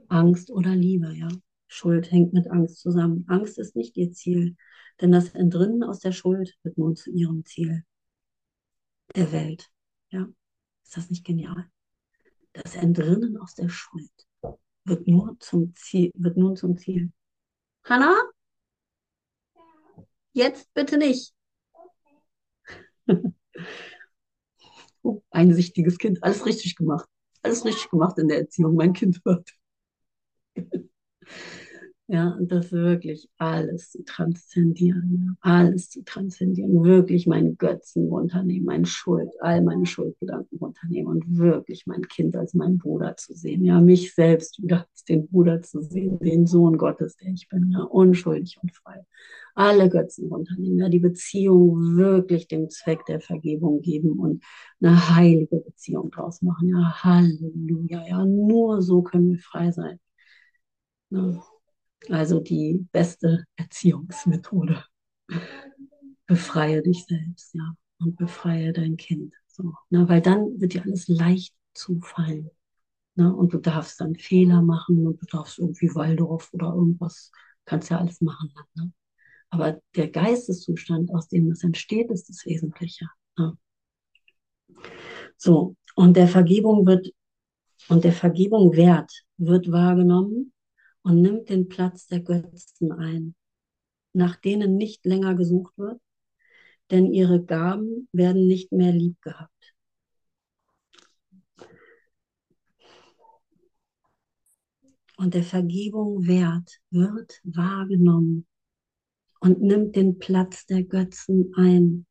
[0.10, 1.30] Angst oder Liebe, ja.
[1.68, 3.26] Schuld hängt mit Angst zusammen.
[3.28, 4.56] Angst ist nicht ihr Ziel,
[5.02, 7.84] denn das Entrinnen aus der Schuld wird nun zu ihrem Ziel.
[9.16, 9.70] Der Welt.
[10.10, 10.28] Ja.
[10.84, 11.66] Ist das nicht genial?
[12.54, 14.12] Das Entrinnen aus der Schuld
[14.86, 17.12] wird nur zum Ziel, wird nun zum Ziel.
[17.84, 18.16] Hanna?
[20.34, 21.34] Jetzt bitte nicht.
[25.02, 27.10] oh, einsichtiges Kind, alles richtig gemacht.
[27.42, 29.50] Alles richtig gemacht in der Erziehung, mein Kind wird.
[32.08, 38.66] Ja, und das wirklich alles zu transzendieren, ja, alles zu transzendieren, wirklich meinen Götzen runternehmen,
[38.66, 43.64] meine Schuld, all meine Schuldgedanken runternehmen und wirklich mein Kind als meinen Bruder zu sehen,
[43.64, 47.72] ja, mich selbst wieder als den Bruder zu sehen, den Sohn Gottes, der ich bin,
[47.72, 49.06] ja, unschuldig und frei.
[49.56, 54.44] Alle Götzen runternehmen, ja, die Beziehung wirklich dem Zweck der Vergebung geben und
[54.82, 60.00] eine heilige Beziehung draus machen, ja, Halleluja, ja, nur so können wir frei sein.
[61.12, 61.53] Ja.
[62.10, 64.84] Also die beste Erziehungsmethode.
[66.26, 69.34] Befreie dich selbst, ja, und befreie dein Kind.
[69.48, 70.08] So, ne?
[70.10, 72.50] Weil dann wird dir alles leicht zufallen.
[73.16, 73.34] Ne?
[73.34, 77.32] Und du darfst dann Fehler machen und du darfst irgendwie Waldorf oder irgendwas,
[77.66, 78.52] kannst ja alles machen.
[78.76, 78.92] Ne?
[79.50, 83.08] Aber der Geisteszustand, aus dem das entsteht, ist das Wesentliche.
[83.38, 83.58] Ne?
[85.38, 87.14] So, und der Vergebung wird,
[87.90, 90.53] und der Vergebung Wert wird wahrgenommen
[91.04, 93.36] und nimmt den Platz der Götzen ein,
[94.14, 96.02] nach denen nicht länger gesucht wird,
[96.92, 99.52] denn ihre Gaben werden nicht mehr lieb gehabt.
[105.18, 108.46] Und der Vergebung Wert wird wahrgenommen
[109.40, 112.06] und nimmt den Platz der Götzen ein,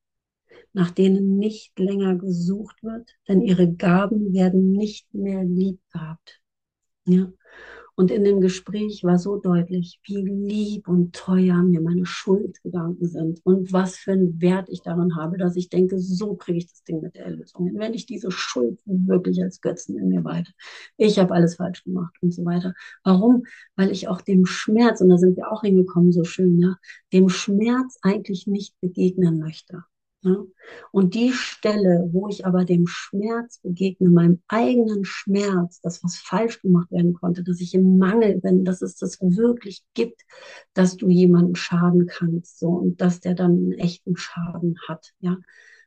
[0.73, 6.41] nach denen nicht länger gesucht wird, denn ihre Gaben werden nicht mehr lieb gehabt.
[7.05, 7.33] Ja.
[7.95, 13.41] Und in dem Gespräch war so deutlich, wie lieb und teuer mir meine Schuldgedanken sind
[13.45, 16.83] und was für einen Wert ich daran habe, dass ich denke, so kriege ich das
[16.85, 17.71] Ding mit der Erlösung.
[17.71, 20.53] Und wenn ich diese Schuld wirklich als Götzen in mir weite,
[20.97, 22.75] ich habe alles falsch gemacht und so weiter.
[23.05, 23.45] Warum?
[23.77, 26.77] Weil ich auch dem Schmerz, und da sind wir auch hingekommen, so schön, ja,
[27.13, 29.85] dem Schmerz eigentlich nicht begegnen möchte.
[30.23, 30.37] Ja?
[30.93, 36.63] Und die Stelle, wo ich aber dem Schmerz begegne, meinem eigenen Schmerz, das, was falsch
[36.63, 40.23] gemacht werden konnte, dass ich im Mangel bin, dass es das wirklich gibt,
[40.75, 45.37] dass du jemanden schaden kannst, so, und dass der dann einen echten Schaden hat, ja.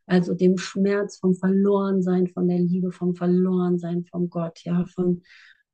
[0.08, 5.24] Also dem Schmerz vom Verlorensein, von der Liebe, vom Verlorensein vom Gott, ja, von,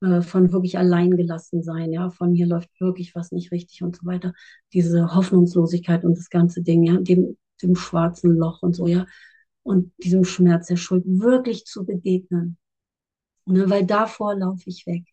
[0.00, 4.06] äh, von wirklich alleingelassen sein, ja, von hier läuft wirklich was nicht richtig und so
[4.06, 4.32] weiter.
[4.72, 9.06] Diese Hoffnungslosigkeit und das ganze Ding, ja, dem, dem schwarzen Loch und so, ja,
[9.62, 12.58] und diesem Schmerz der Schuld wirklich zu begegnen.
[13.44, 15.04] Ne, weil davor laufe ich weg,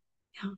[0.41, 0.53] ja.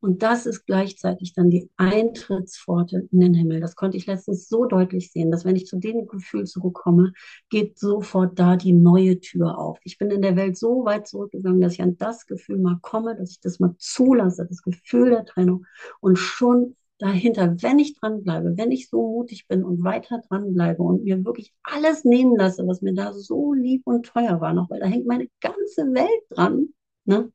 [0.00, 3.60] Und das ist gleichzeitig dann die Eintrittspforte in den Himmel.
[3.60, 7.12] Das konnte ich letztens so deutlich sehen, dass wenn ich zu dem Gefühl zurückkomme,
[7.48, 9.78] geht sofort da die neue Tür auf.
[9.84, 13.16] Ich bin in der Welt so weit zurückgegangen, dass ich an das Gefühl mal komme,
[13.16, 15.66] dass ich das mal zulasse, das Gefühl der Trennung.
[16.00, 21.04] Und schon dahinter, wenn ich dranbleibe, wenn ich so mutig bin und weiter dranbleibe und
[21.04, 24.80] mir wirklich alles nehmen lasse, was mir da so lieb und teuer war noch, weil
[24.80, 26.68] da hängt meine ganze Welt dran,
[27.04, 27.30] ne?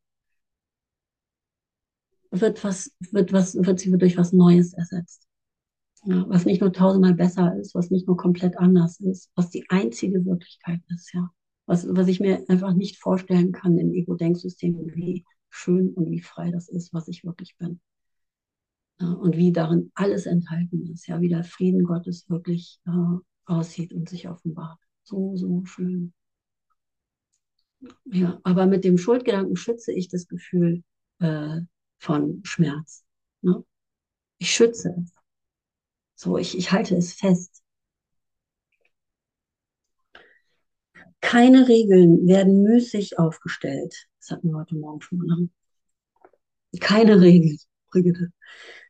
[2.31, 5.27] wird was, wird was, wird sie durch was Neues ersetzt.
[6.05, 9.65] Ja, was nicht nur tausendmal besser ist, was nicht nur komplett anders ist, was die
[9.69, 11.29] einzige Wirklichkeit ist, ja.
[11.67, 16.49] Was, was ich mir einfach nicht vorstellen kann im Ego-Denksystem, wie schön und wie frei
[16.49, 17.79] das ist, was ich wirklich bin
[19.05, 24.09] und wie darin alles enthalten ist, ja, wie der Frieden Gottes wirklich äh, aussieht und
[24.09, 24.79] sich offenbart.
[25.03, 26.13] So, so schön.
[28.05, 30.83] Ja, aber mit dem Schuldgedanken schütze ich das Gefühl
[31.19, 31.61] äh,
[31.99, 33.03] von Schmerz.
[33.41, 33.63] Ne?
[34.37, 35.13] Ich schütze es.
[36.15, 37.63] So, ich, ich halte es fest.
[41.21, 44.07] Keine Regeln werden müßig aufgestellt.
[44.19, 45.19] Das hatten wir heute Morgen schon.
[45.19, 45.49] Ne?
[46.79, 47.57] Keine Regeln,
[47.89, 48.31] Brigitte.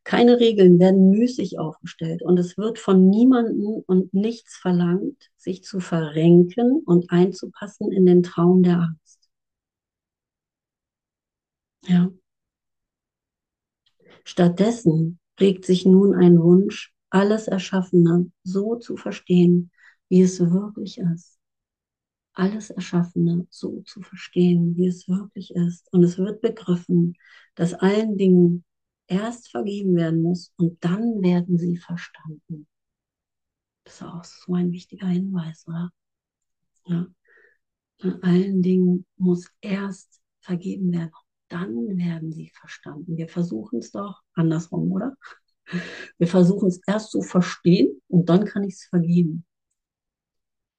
[0.04, 5.80] Keine Regeln werden müßig aufgestellt und es wird von niemandem und nichts verlangt, sich zu
[5.80, 9.30] verrenken und einzupassen in den Traum der Angst.
[11.88, 12.12] Ja.
[14.24, 19.72] Stattdessen regt sich nun ein Wunsch, alles Erschaffene so zu verstehen,
[20.10, 21.38] wie es wirklich ist.
[22.34, 25.92] Alles Erschaffene so zu verstehen, wie es wirklich ist.
[25.92, 27.16] Und es wird begriffen,
[27.56, 28.64] dass allen Dingen
[29.12, 32.68] erst vergeben werden muss und dann werden sie verstanden.
[33.84, 35.92] Das ist auch so ein wichtiger Hinweis, oder?
[36.86, 37.08] Ja.
[38.00, 41.12] In allen Dingen muss erst vergeben werden,
[41.50, 43.18] dann werden sie verstanden.
[43.18, 45.16] Wir versuchen es doch andersrum, oder?
[46.18, 49.46] Wir versuchen es erst zu verstehen und dann kann ich es vergeben.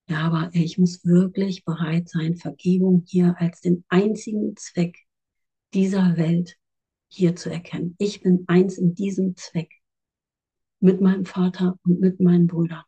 [0.09, 4.99] Ja, aber ich muss wirklich bereit sein, Vergebung hier als den einzigen Zweck
[5.75, 6.59] dieser Welt
[7.13, 7.95] hier zu erkennen.
[7.99, 9.71] Ich bin eins in diesem Zweck
[10.81, 12.85] mit meinem Vater und mit meinen Brüdern.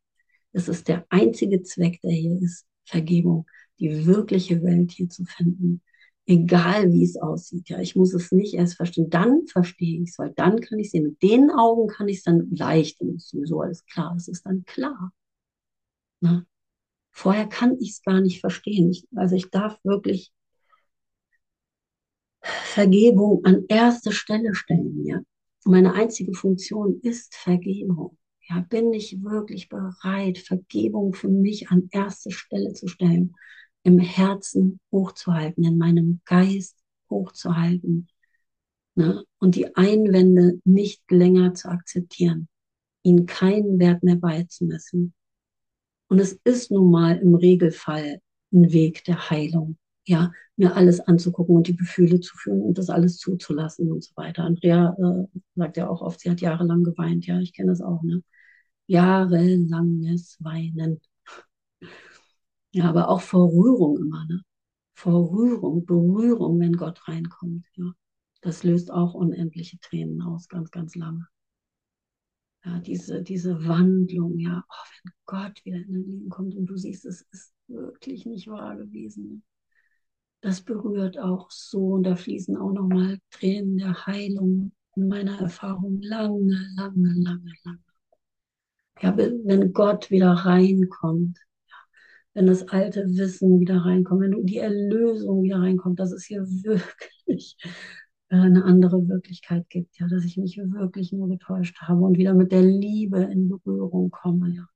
[0.52, 3.46] Es ist der einzige Zweck, der hier ist, Vergebung,
[3.78, 5.82] die wirkliche Welt hier zu finden,
[6.26, 9.10] Egal wie es aussieht, ja, ich muss es nicht erst verstehen.
[9.10, 11.02] Dann verstehe ich es, weil dann kann ich sehen.
[11.04, 14.14] Mit den Augen kann ich es dann leicht, dann ist sowieso alles klar.
[14.16, 15.12] Es ist dann klar.
[16.20, 16.46] Ne?
[17.10, 18.90] Vorher kann ich es gar nicht verstehen.
[18.90, 20.32] Ich, also ich darf wirklich
[22.44, 25.20] Vergebung an erste Stelle stellen, ja.
[25.64, 28.18] Meine einzige Funktion ist Vergebung.
[28.48, 33.34] Ja, bin ich wirklich bereit, Vergebung für mich an erste Stelle zu stellen,
[33.82, 36.76] im Herzen hochzuhalten, in meinem Geist
[37.08, 38.08] hochzuhalten
[38.94, 39.24] ne?
[39.38, 42.48] und die Einwände nicht länger zu akzeptieren,
[43.02, 45.14] ihnen keinen Wert mehr beizumessen.
[46.08, 48.20] Und es ist nun mal im Regelfall
[48.52, 52.90] ein Weg der Heilung, ja, mir alles anzugucken und die Gefühle zu fühlen und das
[52.90, 54.44] alles zuzulassen und so weiter.
[54.44, 58.02] Andrea äh, sagt ja auch oft, sie hat jahrelang geweint, ja, ich kenne das auch,
[58.02, 58.22] ne?
[58.86, 61.00] Jahrelanges Weinen.
[62.72, 64.42] Ja, aber auch vor Rührung immer, ne?
[64.94, 67.92] Vor Rührung, Berührung, wenn Gott reinkommt, ja.
[68.42, 71.26] Das löst auch unendliche Tränen aus, ganz, ganz lange.
[72.64, 76.76] Ja, diese, diese Wandlung, ja, oh, wenn Gott wieder in dein Leben kommt und du
[76.76, 79.42] siehst, es ist wirklich nicht wahr gewesen.
[80.44, 86.02] Das berührt auch so und da fließen auch nochmal Tränen der Heilung in meiner Erfahrung
[86.02, 87.78] lange, lange, lange, lange.
[89.00, 91.74] Ja, wenn Gott wieder reinkommt, ja,
[92.34, 97.56] wenn das alte Wissen wieder reinkommt, wenn die Erlösung wieder reinkommt, dass es hier wirklich
[98.28, 102.52] eine andere Wirklichkeit gibt, ja, dass ich mich wirklich nur getäuscht habe und wieder mit
[102.52, 104.66] der Liebe in Berührung komme, ja,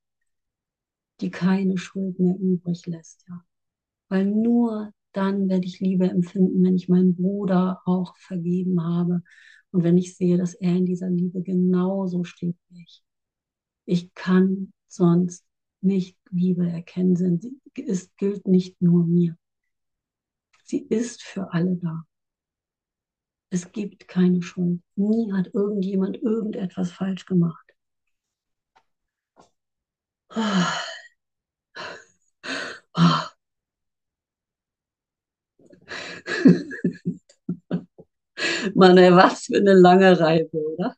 [1.21, 3.43] die keine Schuld mehr übrig lässt, ja.
[4.07, 9.21] Weil nur dann werde ich Liebe empfinden, wenn ich meinen Bruder auch vergeben habe
[9.71, 13.03] und wenn ich sehe, dass er in dieser Liebe genauso steht wie ich.
[13.85, 15.45] Ich kann sonst
[15.81, 17.17] nicht Liebe erkennen.
[17.17, 19.37] Sie ist, gilt nicht nur mir.
[20.63, 22.03] Sie ist für alle da.
[23.49, 24.81] Es gibt keine Schuld.
[24.95, 27.73] Nie hat irgendjemand irgendetwas falsch gemacht.
[30.29, 30.79] Oh.
[32.95, 33.28] Oh.
[38.75, 40.95] Mann, ey, was für eine lange Reise, oder?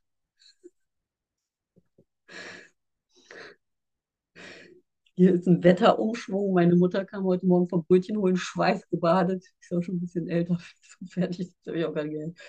[5.16, 6.54] Hier ist ein Wetterumschwung.
[6.54, 9.44] Meine Mutter kam heute Morgen vom Brötchen holen, schweißgebadet.
[9.60, 10.58] Ist auch schon ein bisschen älter,
[11.00, 11.50] so fertig.
[11.64, 12.39] Das habe ich auch gar nicht.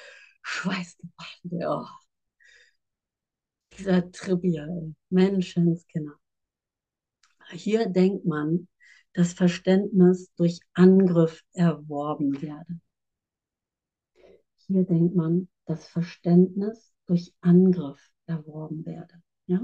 [0.42, 1.86] Schweißgebadet, ja.
[3.76, 4.94] Dieser ey.
[5.10, 6.14] Menschenskinder.
[7.52, 8.66] Hier denkt man,
[9.14, 12.80] das Verständnis durch Angriff erworben werde.
[14.66, 19.22] Hier denkt man, das Verständnis durch Angriff erworben werde.
[19.46, 19.60] Ja?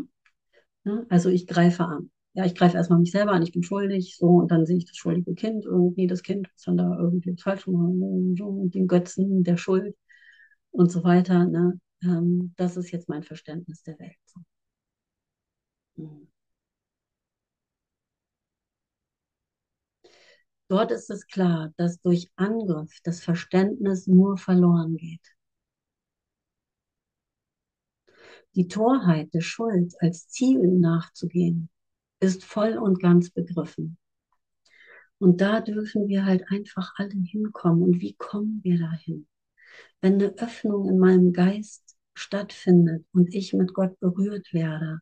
[0.84, 1.04] ja?
[1.08, 2.10] Also ich greife an.
[2.34, 4.84] Ja, ich greife erstmal mich selber an, ich bin schuldig, so, und dann sehe ich
[4.84, 7.94] das schuldige Kind, irgendwie das Kind, was dann da irgendwie falsch macht,
[8.74, 9.96] den Götzen der Schuld
[10.70, 11.46] und so weiter.
[11.46, 11.80] Ne?
[12.02, 14.16] Ähm, das ist jetzt mein Verständnis der Welt.
[15.96, 16.28] So.
[20.68, 25.34] Dort ist es klar, dass durch Angriff das Verständnis nur verloren geht.
[28.54, 31.70] Die Torheit der Schuld als Ziel nachzugehen,
[32.20, 33.96] ist voll und ganz begriffen.
[35.18, 37.82] Und da dürfen wir halt einfach alle hinkommen.
[37.82, 39.26] Und wie kommen wir dahin?
[40.00, 45.00] Wenn eine Öffnung in meinem Geist stattfindet und ich mit Gott berührt werde,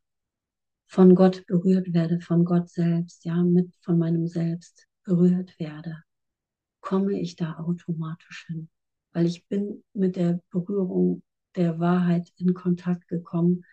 [0.87, 6.03] von Gott berührt werde, von Gott selbst, ja, mit von meinem Selbst, berührt werde,
[6.81, 8.69] komme ich da automatisch hin,
[9.13, 11.23] weil ich bin mit der Berührung
[11.57, 13.65] der Wahrheit in Kontakt gekommen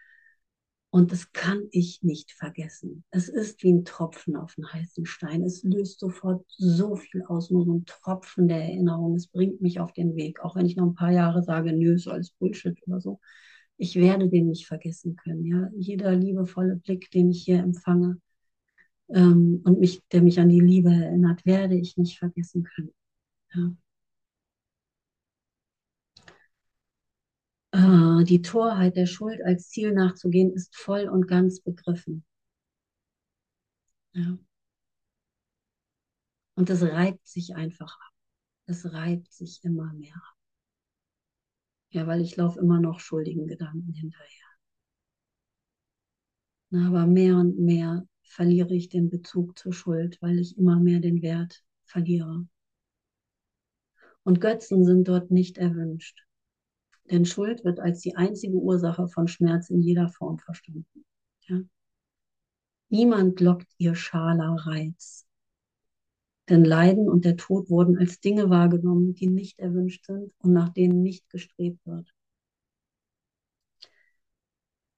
[0.91, 3.03] und das kann ich nicht vergessen.
[3.09, 5.41] Es ist wie ein Tropfen auf einen heißen Stein.
[5.41, 9.15] Es löst sofort so viel aus, nur so ein Tropfen der Erinnerung.
[9.15, 11.95] Es bringt mich auf den Weg, auch wenn ich noch ein paar Jahre sage, nö,
[11.95, 13.19] ist alles Bullshit oder so.
[13.77, 15.45] Ich werde den nicht vergessen können.
[15.45, 18.21] Ja, jeder liebevolle Blick, den ich hier empfange,
[19.09, 22.93] ähm, und mich, der mich an die Liebe erinnert, werde ich nicht vergessen können.
[23.53, 23.75] Ja.
[27.73, 32.23] Äh, die Torheit der Schuld als Ziel nachzugehen, ist voll und ganz begriffen.
[34.13, 34.37] Ja.
[36.55, 38.13] Und es reibt sich einfach ab.
[38.65, 40.37] Es reibt sich immer mehr ab.
[41.89, 44.47] Ja, weil ich laufe immer noch schuldigen Gedanken hinterher.
[46.69, 50.99] Na, aber mehr und mehr verliere ich den Bezug zur Schuld, weil ich immer mehr
[50.99, 52.47] den Wert verliere.
[54.23, 56.25] Und Götzen sind dort nicht erwünscht.
[57.11, 61.05] Denn Schuld wird als die einzige Ursache von Schmerz in jeder Form verstanden.
[61.47, 61.61] Ja?
[62.89, 65.25] Niemand lockt ihr schaler Reiz.
[66.49, 70.69] Denn Leiden und der Tod wurden als Dinge wahrgenommen, die nicht erwünscht sind und nach
[70.69, 72.13] denen nicht gestrebt wird.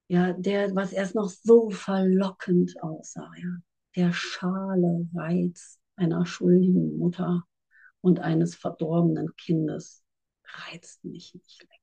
[0.08, 3.58] Ja, der, was erst noch so verlockend aussah, ja,
[3.95, 7.43] der schale Reiz einer schuldigen Mutter
[8.01, 10.03] und eines verdorbenen Kindes
[10.45, 11.76] reizt mich nicht länger.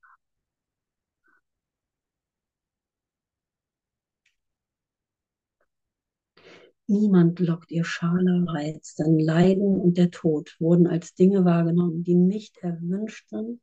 [6.86, 12.14] Niemand lockt ihr schaler Reiz, denn Leiden und der Tod wurden als Dinge wahrgenommen, die
[12.14, 13.60] nicht erwünscht sind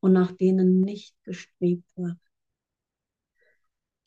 [0.00, 2.18] und nach denen nicht gestrebt wird.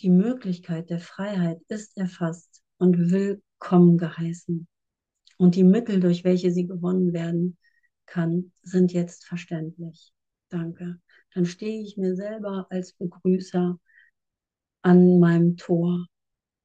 [0.01, 4.67] Die Möglichkeit der Freiheit ist erfasst und willkommen geheißen.
[5.37, 7.57] Und die Mittel, durch welche sie gewonnen werden
[8.05, 10.11] kann, sind jetzt verständlich.
[10.49, 10.99] Danke.
[11.33, 13.79] Dann stehe ich mir selber als Begrüßer
[14.81, 16.05] an meinem Tor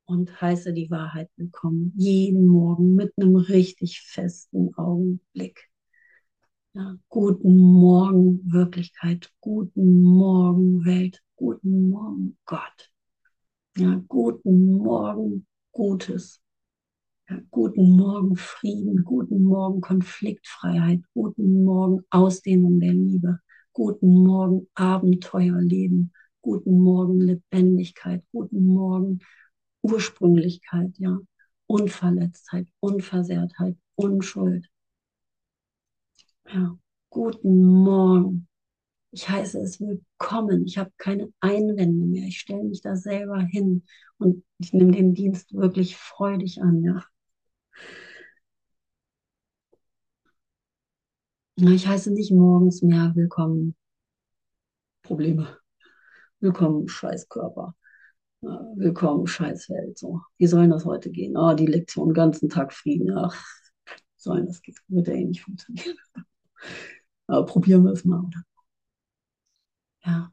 [0.07, 1.93] und heiße die Wahrheit willkommen.
[1.97, 5.71] Jeden Morgen mit einem richtig festen Augenblick.
[6.73, 12.91] Ja, guten Morgen Wirklichkeit, guten Morgen Welt, guten Morgen Gott.
[13.81, 16.43] Ja, guten Morgen Gutes.
[17.31, 23.41] Ja, guten Morgen Frieden, guten Morgen Konfliktfreiheit, guten Morgen Ausdehnung der Liebe,
[23.73, 26.13] guten Morgen Abenteuerleben,
[26.43, 29.21] guten Morgen Lebendigkeit, guten Morgen
[29.81, 31.19] Ursprünglichkeit, ja,
[31.67, 34.69] Unverletztheit, Unversehrtheit, Unschuld.
[36.53, 36.77] Ja,
[37.09, 38.50] guten Morgen.
[39.13, 40.67] Ich heiße es willkommen.
[40.67, 42.27] Ich habe keine Einwände mehr.
[42.29, 43.85] Ich stelle mich da selber hin
[44.19, 47.05] und ich nehme den Dienst wirklich freudig an, ja.
[51.57, 53.75] Ich heiße nicht morgens mehr willkommen.
[55.03, 55.59] Probleme.
[56.41, 57.75] Willkommen, Scheißkörper.
[58.41, 59.99] Willkommen, Scheißwelt.
[59.99, 61.37] So, wie soll das heute gehen?
[61.37, 63.13] Oh, die Lektion, den ganzen Tag Frieden.
[63.17, 63.37] Ach,
[64.17, 65.97] sollen das geht, wird ja eh nicht funktionieren.
[67.27, 68.43] Aber probieren wir es mal, oder?
[70.05, 70.33] Ja.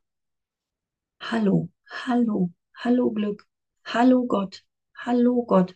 [1.20, 3.45] Hallo, hallo, hallo Glück,
[3.84, 4.63] hallo Gott,
[4.95, 5.76] hallo Gott.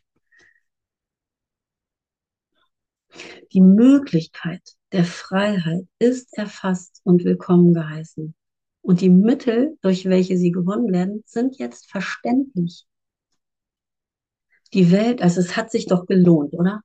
[3.53, 4.61] Die Möglichkeit
[4.91, 8.33] der Freiheit ist erfasst und willkommen geheißen.
[8.81, 12.85] Und die Mittel, durch welche sie gewonnen werden, sind jetzt verständlich.
[14.73, 16.81] Die Welt, also es hat sich doch gelohnt, oder?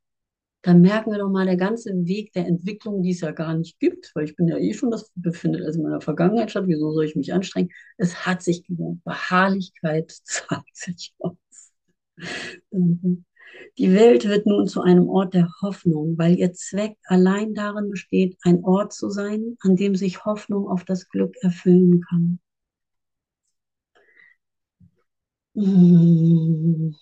[0.66, 3.78] Da merken wir doch mal, der ganze Weg der Entwicklung, die es ja gar nicht
[3.78, 6.90] gibt, weil ich bin ja eh schon das befindet also in meiner Vergangenheit statt, wieso
[6.90, 7.70] soll ich mich anstrengen?
[7.98, 9.04] Es hat sich gelohnt.
[9.04, 11.36] Beharrlichkeit zahlt sich aus.
[13.78, 18.36] Die Welt wird nun zu einem Ort der Hoffnung, weil ihr Zweck allein darin besteht,
[18.42, 22.40] ein Ort zu sein, an dem sich Hoffnung auf das Glück erfüllen kann.
[25.54, 26.92] Die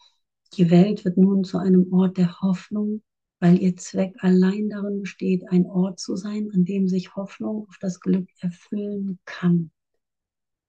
[0.71, 3.03] Welt wird nun zu einem Ort der Hoffnung,
[3.45, 7.77] weil ihr Zweck allein darin besteht, ein Ort zu sein, an dem sich Hoffnung auf
[7.79, 9.71] das Glück erfüllen kann.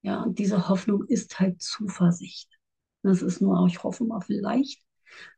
[0.01, 2.49] Ja, und diese Hoffnung ist halt Zuversicht.
[3.01, 4.83] Das ist nur, auch, ich hoffe mal vielleicht,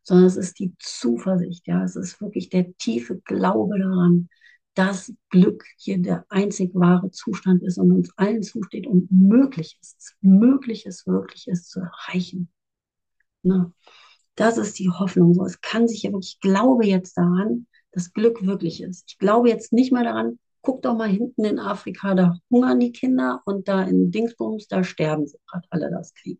[0.02, 4.30] sondern es ist die Zuversicht, ja, es ist wirklich der tiefe Glaube daran,
[4.74, 10.16] dass Glück hier der einzig wahre Zustand ist und uns allen zusteht und möglich ist,
[10.22, 12.50] möglich ist, wirklich ist zu erreichen.
[13.44, 13.72] Ne?
[14.38, 15.34] Das ist die Hoffnung.
[15.34, 19.04] So, es kann sich ja wirklich, ich glaube jetzt daran, dass Glück wirklich ist.
[19.10, 22.94] Ich glaube jetzt nicht mehr daran, guck doch mal hinten in Afrika, da hungern die
[22.94, 26.40] Kinder und da in Dingsbums, da sterben sie gerade alle das Krieg.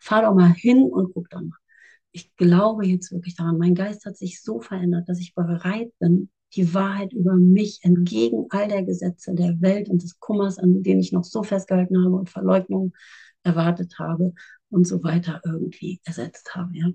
[0.00, 1.56] Fahr doch mal hin und guck doch mal
[2.16, 6.30] ich glaube jetzt wirklich daran, mein Geist hat sich so verändert, dass ich bereit bin,
[6.54, 11.00] die Wahrheit über mich entgegen all der Gesetze der Welt und des Kummers, an denen
[11.00, 12.94] ich noch so festgehalten habe und Verleugnung
[13.42, 14.32] erwartet habe
[14.70, 16.70] und so weiter irgendwie ersetzt habe.
[16.72, 16.86] Ja?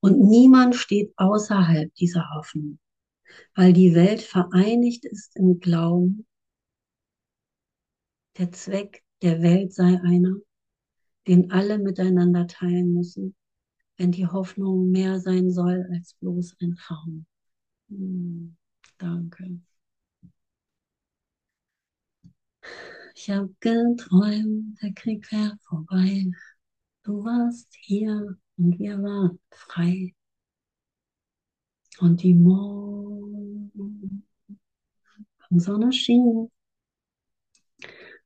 [0.00, 2.78] Und niemand steht außerhalb dieser Hoffnung,
[3.54, 6.26] weil die Welt vereinigt ist im Glauben,
[8.38, 10.36] der Zweck der Welt sei einer,
[11.26, 13.34] den alle miteinander teilen müssen
[13.96, 17.26] wenn die Hoffnung mehr sein soll als bloß ein Traum.
[17.88, 18.56] Hm,
[18.98, 19.60] danke.
[23.14, 26.26] Ich habe geträumt, der Krieg wäre vorbei.
[27.04, 30.14] Du warst hier und wir waren frei.
[32.00, 33.74] Und die Morgen
[35.50, 36.50] Sonne schien.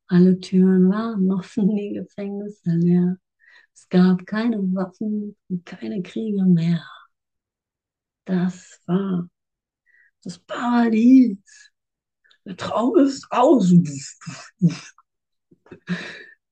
[0.07, 3.19] Alle Türen waren offen, die Gefängnisse leer.
[3.75, 6.83] Es gab keine Waffen und keine Kriege mehr.
[8.25, 9.29] Das war
[10.23, 11.73] das Paradies.
[12.45, 13.73] Der Traum ist aus.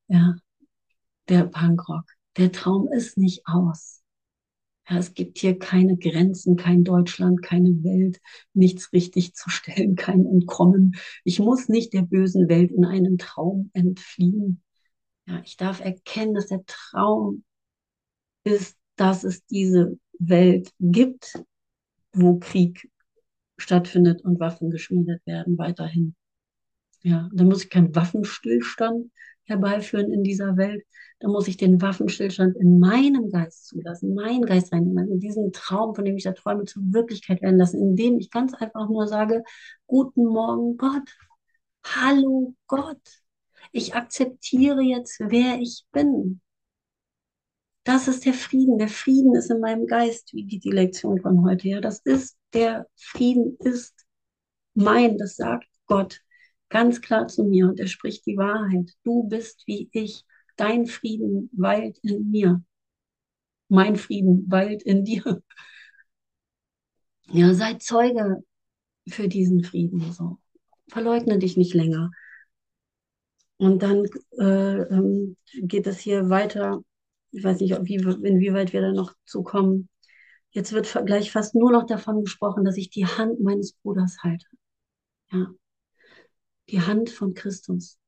[0.09, 0.37] Ja,
[1.29, 2.16] der Punkrock.
[2.37, 4.03] Der Traum ist nicht aus.
[4.89, 8.21] Ja, es gibt hier keine Grenzen, kein Deutschland, keine Welt,
[8.53, 10.97] nichts richtig zu stellen, kein Entkommen.
[11.25, 14.63] Ich muss nicht der bösen Welt in einen Traum entfliehen.
[15.27, 17.43] Ja, ich darf erkennen, dass der Traum
[18.45, 21.43] ist, dass es diese Welt gibt,
[22.13, 22.89] wo Krieg
[23.59, 26.15] stattfindet und Waffen geschmiedet werden weiterhin.
[27.03, 29.11] Ja, da muss ich keinen Waffenstillstand
[29.47, 30.85] herbeiführen in dieser Welt.
[31.21, 35.95] Da muss ich den Waffenstillstand in meinem Geist zulassen, meinen Geist reinnehmen, in diesen Traum,
[35.95, 39.43] von dem ich da träume, zur Wirklichkeit werden lassen, indem ich ganz einfach nur sage,
[39.87, 41.09] guten Morgen Gott,
[41.85, 43.01] hallo Gott,
[43.73, 46.41] ich akzeptiere jetzt, wer ich bin.
[47.85, 48.79] Das ist der Frieden.
[48.79, 51.69] Der Frieden ist in meinem Geist, wie die Lektion von heute.
[51.69, 53.95] Ja, das ist der Frieden ist
[54.75, 56.21] mein, das sagt Gott
[56.69, 58.93] ganz klar zu mir und er spricht die Wahrheit.
[59.05, 60.25] Du bist wie ich.
[60.57, 62.63] Dein Frieden weilt in mir.
[63.69, 65.43] Mein Frieden weilt in dir.
[67.29, 68.45] Ja, sei Zeuge
[69.09, 70.13] für diesen Frieden.
[70.13, 70.39] So.
[70.89, 72.13] Verleugne dich nicht länger.
[73.57, 74.05] Und dann
[74.39, 76.85] äh, ähm, geht es hier weiter
[77.37, 79.89] ich weiß nicht, wie, inwieweit wir da noch zu kommen.
[80.51, 84.47] Jetzt wird gleich fast nur noch davon gesprochen, dass ich die Hand meines Bruders halte.
[85.31, 85.49] Ja.
[86.71, 87.99] Die Hand von Christus.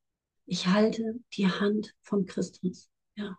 [0.46, 2.88] Ich halte die Hand von Christus.
[3.16, 3.38] Ja.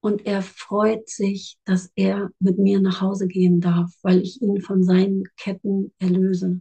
[0.00, 4.60] Und er freut sich, dass er mit mir nach Hause gehen darf, weil ich ihn
[4.60, 6.60] von seinen Ketten erlöse.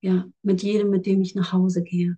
[0.00, 2.16] Ja, mit jedem, mit dem ich nach Hause gehe.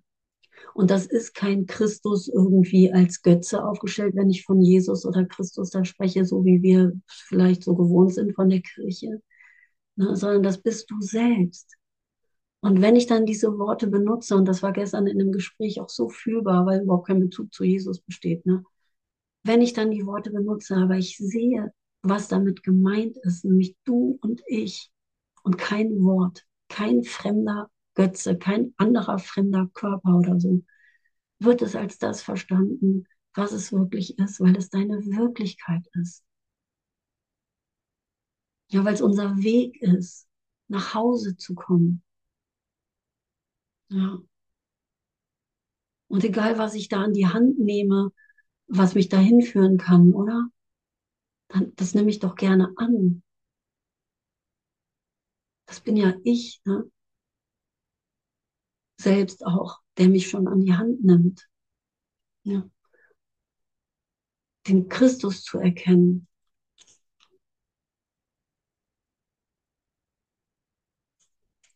[0.73, 5.69] Und das ist kein Christus irgendwie als Götze aufgestellt, wenn ich von Jesus oder Christus
[5.69, 9.21] da spreche, so wie wir vielleicht so gewohnt sind von der Kirche,
[9.95, 11.75] ne, sondern das bist du selbst.
[12.65, 15.89] Und wenn ich dann diese Worte benutze, und das war gestern in einem Gespräch auch
[15.89, 18.63] so fühlbar, weil überhaupt kein Bezug zu Jesus besteht, ne?
[19.43, 24.17] wenn ich dann die Worte benutze, aber ich sehe, was damit gemeint ist, nämlich du
[24.19, 24.89] und ich
[25.43, 30.63] und kein Wort, kein fremder Götze, kein anderer fremder Körper oder so,
[31.37, 33.05] wird es als das verstanden,
[33.35, 36.23] was es wirklich ist, weil es deine Wirklichkeit ist.
[38.69, 40.27] Ja, weil es unser Weg ist,
[40.67, 42.01] nach Hause zu kommen.
[43.89, 44.19] Ja.
[46.07, 48.11] Und egal, was ich da an die Hand nehme,
[48.67, 50.47] was mich dahin führen kann, oder?
[51.49, 53.23] Dann, das nehme ich doch gerne an.
[55.65, 56.61] Das bin ja ich.
[56.65, 56.89] Ne?
[58.97, 61.47] selbst auch, der mich schon an die Hand nimmt.
[62.43, 62.69] Ja.
[64.67, 66.27] Den Christus zu erkennen.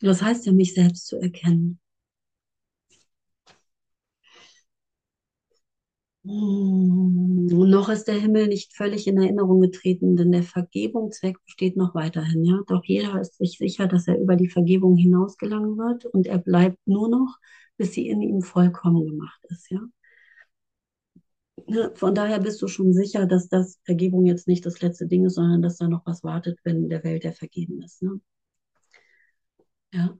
[0.01, 1.80] Das heißt ja, mich selbst zu erkennen.
[6.26, 11.96] Hm, noch ist der Himmel nicht völlig in Erinnerung getreten, denn der Vergebungszweck besteht noch
[11.96, 12.44] weiterhin.
[12.44, 12.60] Ja?
[12.68, 16.38] Doch jeder ist sich sicher, dass er über die Vergebung hinaus gelangen wird und er
[16.38, 17.38] bleibt nur noch,
[17.78, 19.70] bis sie in ihm vollkommen gemacht ist.
[19.72, 19.80] Ja?
[21.68, 21.92] ja?
[21.96, 25.36] Von daher bist du schon sicher, dass das Vergebung jetzt nicht das letzte Ding ist,
[25.36, 28.02] sondern dass da noch was wartet, wenn der Welt der vergeben ist.
[28.02, 28.20] Ne?
[29.94, 30.18] Ja,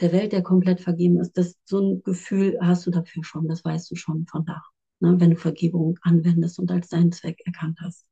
[0.00, 3.64] der Welt, der komplett vergeben ist, das, so ein Gefühl hast du dafür schon, das
[3.64, 4.62] weißt du schon von da
[5.00, 8.06] ne, wenn du Vergebung anwendest und als deinen Zweck erkannt hast.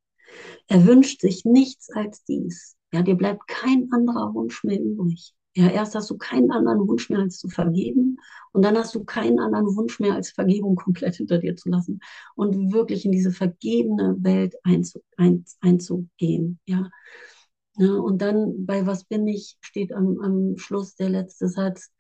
[0.68, 2.76] Er wünscht sich nichts als dies.
[2.92, 5.34] Ja, dir bleibt kein anderer Wunsch mehr übrig.
[5.56, 8.18] Ja, erst hast du keinen anderen Wunsch mehr als zu vergeben
[8.52, 12.00] und dann hast du keinen anderen Wunsch mehr als Vergebung komplett hinter dir zu lassen
[12.34, 16.58] und wirklich in diese vergebene Welt einzu, ein, einzugehen.
[16.66, 16.90] Ja.
[17.76, 17.92] ja.
[17.92, 21.92] Und dann bei Was bin ich steht am, am Schluss der letzte Satz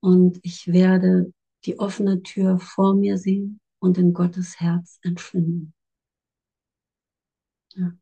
[0.00, 1.34] und ich werde
[1.66, 5.74] die offene Tür vor mir sehen und in Gottes Herz entschwinden.
[7.74, 7.92] Ja.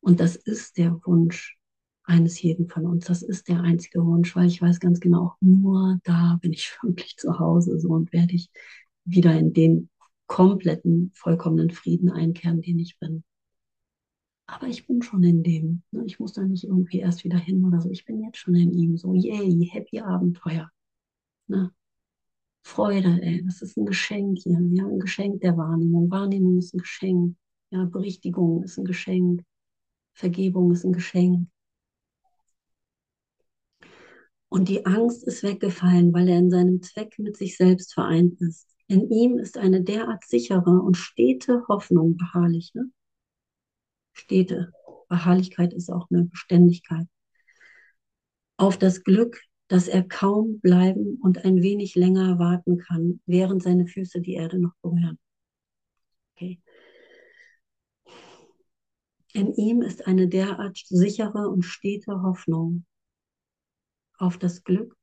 [0.00, 1.58] Und das ist der Wunsch
[2.04, 3.04] eines jeden von uns.
[3.04, 7.16] Das ist der einzige Wunsch, weil ich weiß ganz genau, nur da bin ich wirklich
[7.16, 8.50] zu Hause so und werde ich
[9.04, 9.90] wieder in den
[10.26, 13.24] kompletten, vollkommenen Frieden einkehren, den ich bin.
[14.46, 15.82] Aber ich bin schon in dem.
[15.90, 16.04] Ne?
[16.06, 17.90] Ich muss da nicht irgendwie erst wieder hin oder so.
[17.90, 18.96] Ich bin jetzt schon in ihm.
[18.96, 20.70] So, yay, happy Abenteuer.
[21.48, 21.70] Ne?
[22.68, 26.10] Freude, ey, das ist ein Geschenk hier, ja, ein Geschenk der Wahrnehmung.
[26.10, 27.34] Wahrnehmung ist ein Geschenk,
[27.70, 29.42] ja, Berichtigung ist ein Geschenk,
[30.12, 31.48] Vergebung ist ein Geschenk.
[34.50, 38.68] Und die Angst ist weggefallen, weil er in seinem Zweck mit sich selbst vereint ist.
[38.86, 42.74] In ihm ist eine derart sichere und stete Hoffnung beharrlich.
[42.74, 42.90] Ne?
[44.12, 44.72] Stete.
[45.08, 47.06] Beharrlichkeit ist auch eine Beständigkeit.
[48.58, 53.86] Auf das Glück dass er kaum bleiben und ein wenig länger warten kann, während seine
[53.86, 55.18] Füße die Erde noch berühren.
[56.34, 56.60] Okay.
[59.34, 62.86] In ihm ist eine derart sichere und stete Hoffnung
[64.16, 64.96] auf das Glück,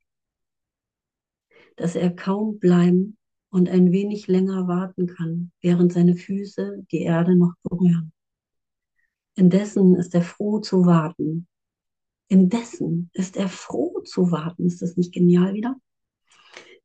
[1.76, 3.18] dass er kaum bleiben
[3.49, 8.11] und ein wenig länger warten kann, während seine Füße die Erde noch berühren.
[9.36, 11.47] Indessen ist er froh zu warten.
[12.28, 14.65] Indessen ist er froh zu warten.
[14.65, 15.76] Ist das nicht genial wieder?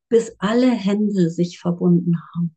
[0.09, 2.55] Bis alle Hände sich verbunden haben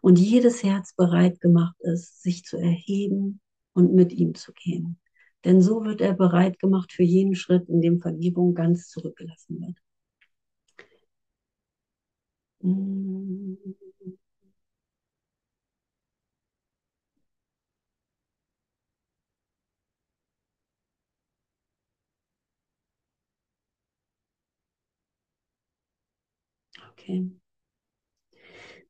[0.00, 3.40] und jedes Herz bereit gemacht ist, sich zu erheben
[3.72, 4.98] und mit ihm zu gehen.
[5.44, 9.78] Denn so wird er bereit gemacht für jeden Schritt, in dem Vergebung ganz zurückgelassen wird.
[27.02, 27.32] Okay.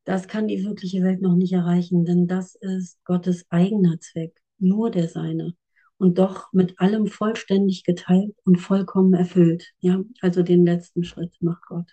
[0.05, 4.91] Das kann die wirkliche Welt noch nicht erreichen, denn das ist Gottes eigener Zweck, nur
[4.91, 5.55] der seine.
[5.97, 9.73] Und doch mit allem vollständig geteilt und vollkommen erfüllt.
[9.79, 11.87] Ja, also den letzten Schritt macht Gott.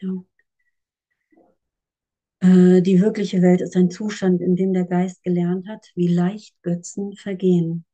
[0.00, 0.12] Ja.
[2.40, 6.54] Äh, die wirkliche Welt ist ein Zustand, in dem der Geist gelernt hat, wie leicht
[6.62, 7.86] Götzen vergehen,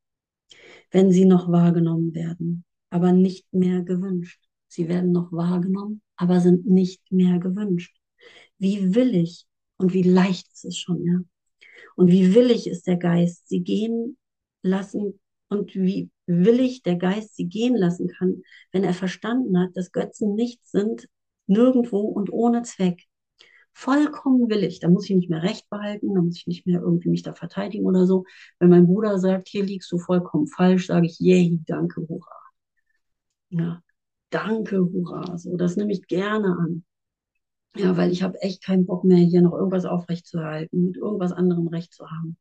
[0.90, 4.42] wenn sie noch wahrgenommen werden, aber nicht mehr gewünscht.
[4.66, 7.96] Sie werden noch wahrgenommen, aber sind nicht mehr gewünscht.
[8.58, 9.46] Wie willig
[9.78, 11.20] und wie leicht ist es schon, ja.
[11.96, 14.18] Und wie willig ist der Geist, sie gehen
[14.62, 15.18] lassen
[15.48, 20.34] und wie willig der Geist sie gehen lassen kann, wenn er verstanden hat, dass Götzen
[20.34, 21.08] nichts sind,
[21.46, 23.04] nirgendwo und ohne Zweck.
[23.72, 24.80] Vollkommen willig.
[24.80, 27.32] Da muss ich nicht mehr Recht behalten, da muss ich nicht mehr irgendwie mich da
[27.32, 28.24] verteidigen oder so.
[28.58, 32.36] Wenn mein Bruder sagt, hier liegst du vollkommen falsch, sage ich, yay, danke, hurra.
[33.50, 33.82] Ja,
[34.30, 35.38] danke, hurra.
[35.38, 36.84] So, das nehme ich gerne an.
[37.76, 41.68] Ja, weil ich habe echt keinen Bock mehr, hier noch irgendwas aufrechtzuerhalten, mit irgendwas anderem
[41.68, 42.36] Recht zu haben.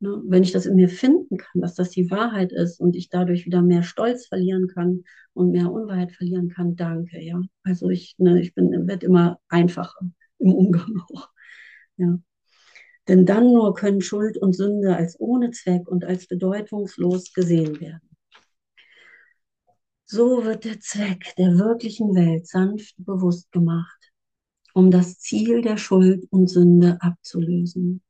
[0.00, 0.22] Ne?
[0.26, 3.44] Wenn ich das in mir finden kann, dass das die Wahrheit ist und ich dadurch
[3.46, 7.40] wieder mehr Stolz verlieren kann und mehr Unwahrheit verlieren kann, danke, ja.
[7.64, 9.98] Also ich, ne, ich bin, werde immer einfacher
[10.38, 11.28] im Umgang auch.
[11.96, 12.18] Ja.
[13.08, 18.07] Denn dann nur können Schuld und Sünde als ohne Zweck und als bedeutungslos gesehen werden.
[20.10, 23.98] So wird der Zweck der wirklichen Welt sanft bewusst gemacht
[24.78, 28.00] um das Ziel der Schuld und Sünde abzulösen.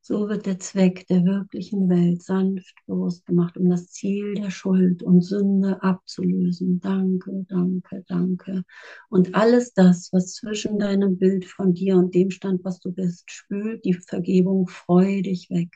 [0.00, 5.02] So wird der Zweck der wirklichen Welt sanft bewusst gemacht, um das Ziel der Schuld
[5.02, 6.80] und Sünde abzulösen.
[6.80, 8.62] Danke, danke, danke.
[9.10, 13.30] Und alles das, was zwischen deinem Bild von dir und dem stand, was du bist,
[13.30, 15.68] spült die Vergebung freudig weg.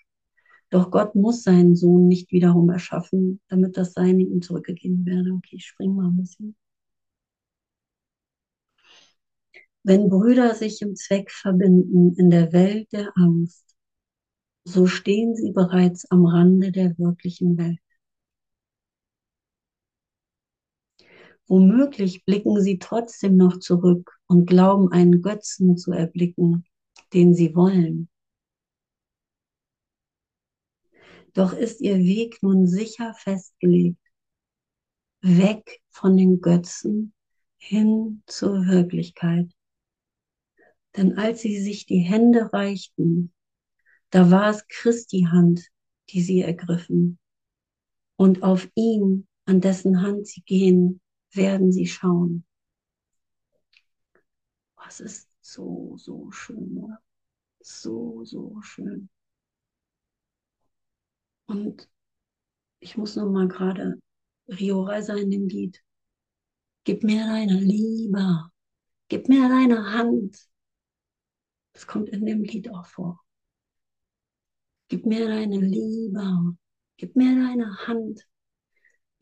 [0.73, 5.31] Doch Gott muss seinen Sohn nicht wiederum erschaffen, damit das Seine ihm zurückgegeben werde.
[5.35, 6.57] Okay, ich spring mal ein bisschen.
[9.83, 13.67] Wenn Brüder sich im Zweck verbinden in der Welt der Angst,
[14.65, 17.79] so stehen sie bereits am Rande der wirklichen Welt.
[21.49, 26.65] Womöglich blicken sie trotzdem noch zurück und glauben einen Götzen zu erblicken,
[27.13, 28.09] den sie wollen.
[31.35, 34.01] Doch ist ihr Weg nun sicher festgelegt,
[35.23, 37.15] weg von den Götzen
[37.57, 39.51] hin zur Wirklichkeit.
[40.97, 43.33] Denn als sie sich die Hände reichten,
[44.11, 45.69] da war es Christi Hand,
[46.11, 47.19] die sie ergriffen.
[48.17, 52.45] Und auf ihn, an dessen Hand sie gehen, werden sie schauen.
[54.77, 57.01] Was ist so, so schön, oder?
[57.61, 59.09] So, so schön.
[61.47, 61.89] Und
[62.81, 63.99] ich muss noch mal gerade
[64.49, 65.83] Rio Reiser in dem Lied.
[66.85, 68.51] Gib mir deine Liebe,
[69.09, 70.37] gib mir deine Hand,
[71.73, 73.21] das kommt in dem Lied auch vor.
[74.89, 76.57] Gib mir deine Liebe,
[76.97, 78.27] gib mir deine Hand.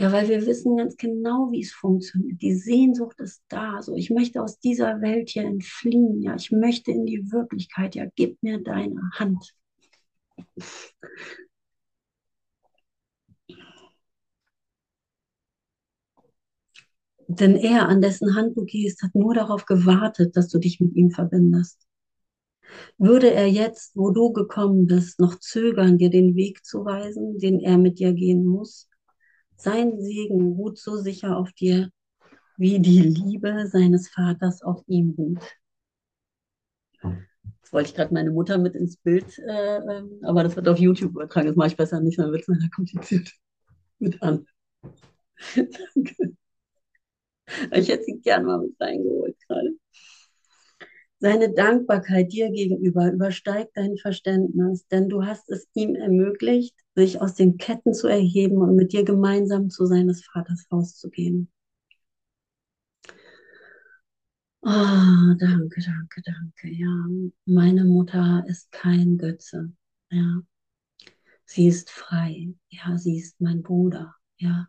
[0.00, 2.40] Ja, weil wir wissen ganz genau, wie es funktioniert.
[2.40, 3.82] Die Sehnsucht ist da.
[3.82, 6.22] So, ich möchte aus dieser Welt hier entfliehen.
[6.22, 7.94] Ja, ich möchte in die Wirklichkeit.
[7.94, 9.54] Ja, gib mir deine Hand.
[17.32, 20.96] Denn er, an dessen Hand du gehst, hat nur darauf gewartet, dass du dich mit
[20.96, 21.86] ihm verbindest.
[22.98, 27.60] Würde er jetzt, wo du gekommen bist, noch zögern, dir den Weg zu weisen, den
[27.60, 28.88] er mit dir gehen muss?
[29.54, 31.90] Sein Segen ruht so sicher auf dir,
[32.56, 35.42] wie die Liebe seines Vaters auf ihm ruht.
[37.62, 40.78] Jetzt wollte ich gerade meine Mutter mit ins Bild, äh, ähm, aber das wird auf
[40.78, 41.46] YouTube übertragen.
[41.46, 43.32] Das mache ich besser nicht, dann wird es leider kompliziert
[44.00, 44.46] mit an.
[45.54, 46.39] Danke.
[47.74, 49.70] Ich hätte sie gerne mal mit reingeholt gerade.
[51.18, 57.34] Seine Dankbarkeit dir gegenüber übersteigt dein Verständnis, denn du hast es ihm ermöglicht, sich aus
[57.34, 61.50] den Ketten zu erheben und mit dir gemeinsam zu seines Vaters Haus zu gehen.
[64.62, 66.68] Oh, danke, danke, danke.
[66.70, 67.06] Ja,
[67.46, 69.72] meine Mutter ist kein Götze.
[70.10, 70.42] Ja,
[71.44, 72.54] sie ist frei.
[72.70, 74.14] Ja, sie ist mein Bruder.
[74.38, 74.68] Ja,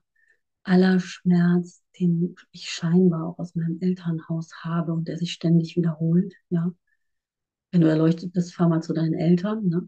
[0.64, 6.34] aller Schmerz, den ich scheinbar auch aus meinem Elternhaus habe und der sich ständig wiederholt.
[6.50, 6.72] Ja,
[7.72, 9.68] wenn du erleuchtet bist, fahr mal zu deinen Eltern.
[9.68, 9.88] Ne?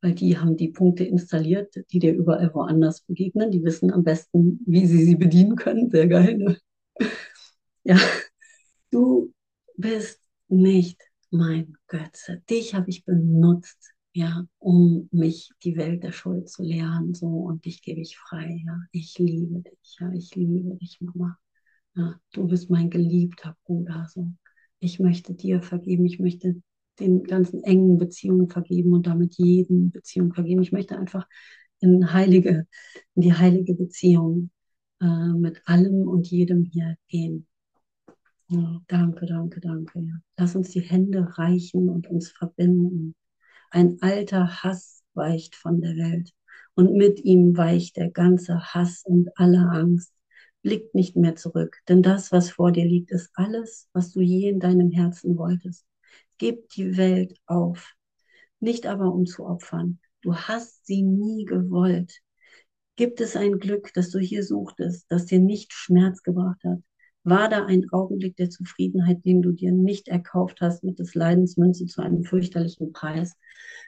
[0.00, 3.50] Weil die haben die Punkte installiert, die dir überall woanders begegnen.
[3.50, 5.90] Die wissen am besten, wie sie sie bedienen können.
[5.90, 6.36] Sehr geil.
[6.38, 6.58] Ne?
[7.86, 7.98] Ja,
[8.90, 9.34] Du
[9.76, 12.42] bist nicht mein Götze.
[12.50, 17.64] Dich habe ich benutzt, ja, um mich die Welt der Schuld zu lehren, so und
[17.64, 18.80] dich gebe ich frei, ja.
[18.92, 21.36] Ich liebe dich, ja, ich liebe dich, Mama.
[21.96, 24.32] Ja, du bist mein geliebter Bruder, so.
[24.78, 26.62] Ich möchte dir vergeben, ich möchte
[27.00, 30.62] den ganzen engen Beziehungen vergeben und damit jeden Beziehung vergeben.
[30.62, 31.26] Ich möchte einfach
[31.80, 32.68] in heilige,
[33.16, 34.50] in die heilige Beziehung
[35.00, 37.48] äh, mit allem und jedem hier gehen.
[38.48, 40.00] Ja, danke, danke, danke.
[40.00, 40.14] Ja.
[40.36, 43.16] Lass uns die Hände reichen und uns verbinden.
[43.74, 46.30] Ein alter Hass weicht von der Welt
[46.76, 50.12] und mit ihm weicht der ganze Hass und alle Angst.
[50.62, 54.48] Blickt nicht mehr zurück, denn das, was vor dir liegt, ist alles, was du je
[54.48, 55.84] in deinem Herzen wolltest.
[56.38, 57.94] Gib die Welt auf,
[58.60, 59.98] nicht aber um zu opfern.
[60.22, 62.20] Du hast sie nie gewollt.
[62.94, 66.78] Gibt es ein Glück, das du hier suchtest, das dir nicht Schmerz gebracht hat?
[67.24, 71.56] War da ein Augenblick der Zufriedenheit, den du dir nicht erkauft hast mit des Leidens
[71.56, 73.34] Münze zu einem fürchterlichen Preis.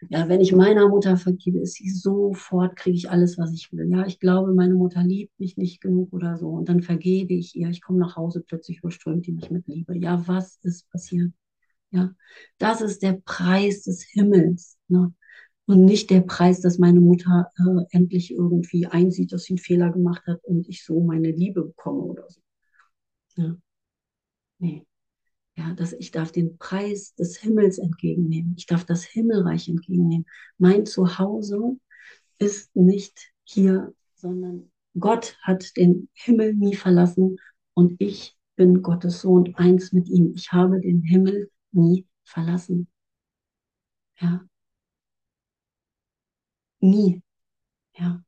[0.09, 3.91] Ja, wenn ich meiner Mutter vergebe, ist sie sofort, kriege ich alles, was ich will.
[3.91, 6.49] Ja, ich glaube, meine Mutter liebt mich nicht genug oder so.
[6.49, 7.69] Und dann vergebe ich ihr.
[7.69, 9.97] Ich komme nach Hause, plötzlich überströmt die mich mit Liebe.
[9.97, 11.33] Ja, was ist passiert?
[11.91, 12.15] Ja,
[12.59, 14.79] das ist der Preis des Himmels.
[14.89, 15.13] Ne?
[15.67, 19.91] Und nicht der Preis, dass meine Mutter äh, endlich irgendwie einsieht, dass sie einen Fehler
[19.91, 22.41] gemacht hat und ich so meine Liebe bekomme oder so.
[23.37, 23.57] Ja.
[24.59, 24.87] Nee.
[25.57, 28.55] Ja, dass ich darf den Preis des Himmels entgegennehmen.
[28.59, 30.27] Ich darf das Himmelreich entgegennehmen.
[30.59, 31.79] Mein Zuhause
[32.39, 37.39] ist nicht hier, sondern Gott hat den Himmel nie verlassen
[37.75, 40.33] und ich bin Gottes Sohn, eins mit ihm.
[40.35, 42.89] Ich habe den Himmel nie verlassen.
[44.21, 44.47] Ja.
[46.81, 47.23] Nie.
[47.97, 48.23] Ja.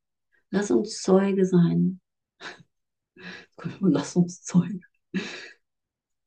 [0.50, 2.00] Lass uns Zeuge sein.
[3.80, 4.88] Lass uns Zeuge.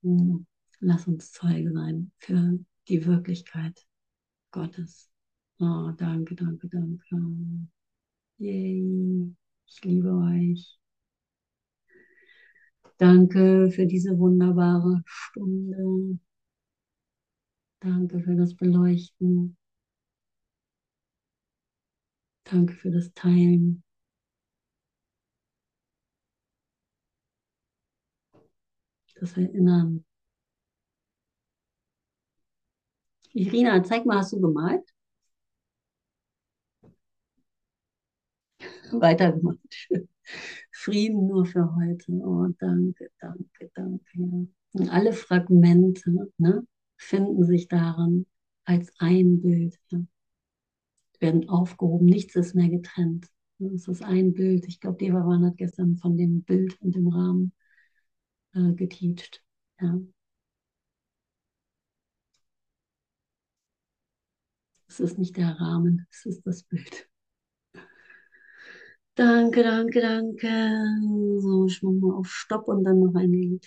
[0.03, 0.45] Hm,
[0.79, 3.86] lass uns Zeuge sein für die Wirklichkeit
[4.51, 5.09] Gottes.
[5.59, 7.17] Oh, danke, danke, danke.
[8.39, 9.36] Yay.
[9.67, 10.79] Ich liebe euch.
[12.97, 16.19] Danke für diese wunderbare Stunde.
[17.82, 19.57] Danke für das Beleuchten.
[22.43, 23.84] Danke für das Teilen.
[29.22, 30.03] Das Erinnern.
[33.34, 34.84] Irina, zeig mal, hast du gemalt?
[38.91, 39.59] Weitergemacht.
[40.72, 42.11] Frieden nur für heute.
[42.13, 44.47] Oh, danke, danke, danke.
[44.74, 46.65] Und alle Fragmente ne,
[46.97, 48.26] finden sich darin
[48.65, 49.78] als ein Bild.
[49.91, 49.99] Ja.
[51.19, 53.28] Werden aufgehoben, nichts ist mehr getrennt.
[53.59, 54.65] Es ist ein Bild.
[54.67, 57.53] Ich glaube, Devavan hat gestern von dem Bild und dem Rahmen
[58.54, 59.43] äh, geteacht.
[59.80, 59.99] Ja.
[64.88, 67.10] Es ist nicht der Rahmen, es ist das Bild.
[69.16, 70.47] Danke, danke, danke.
[71.41, 73.66] So, ich mache mal auf Stopp und dann noch ein Lied.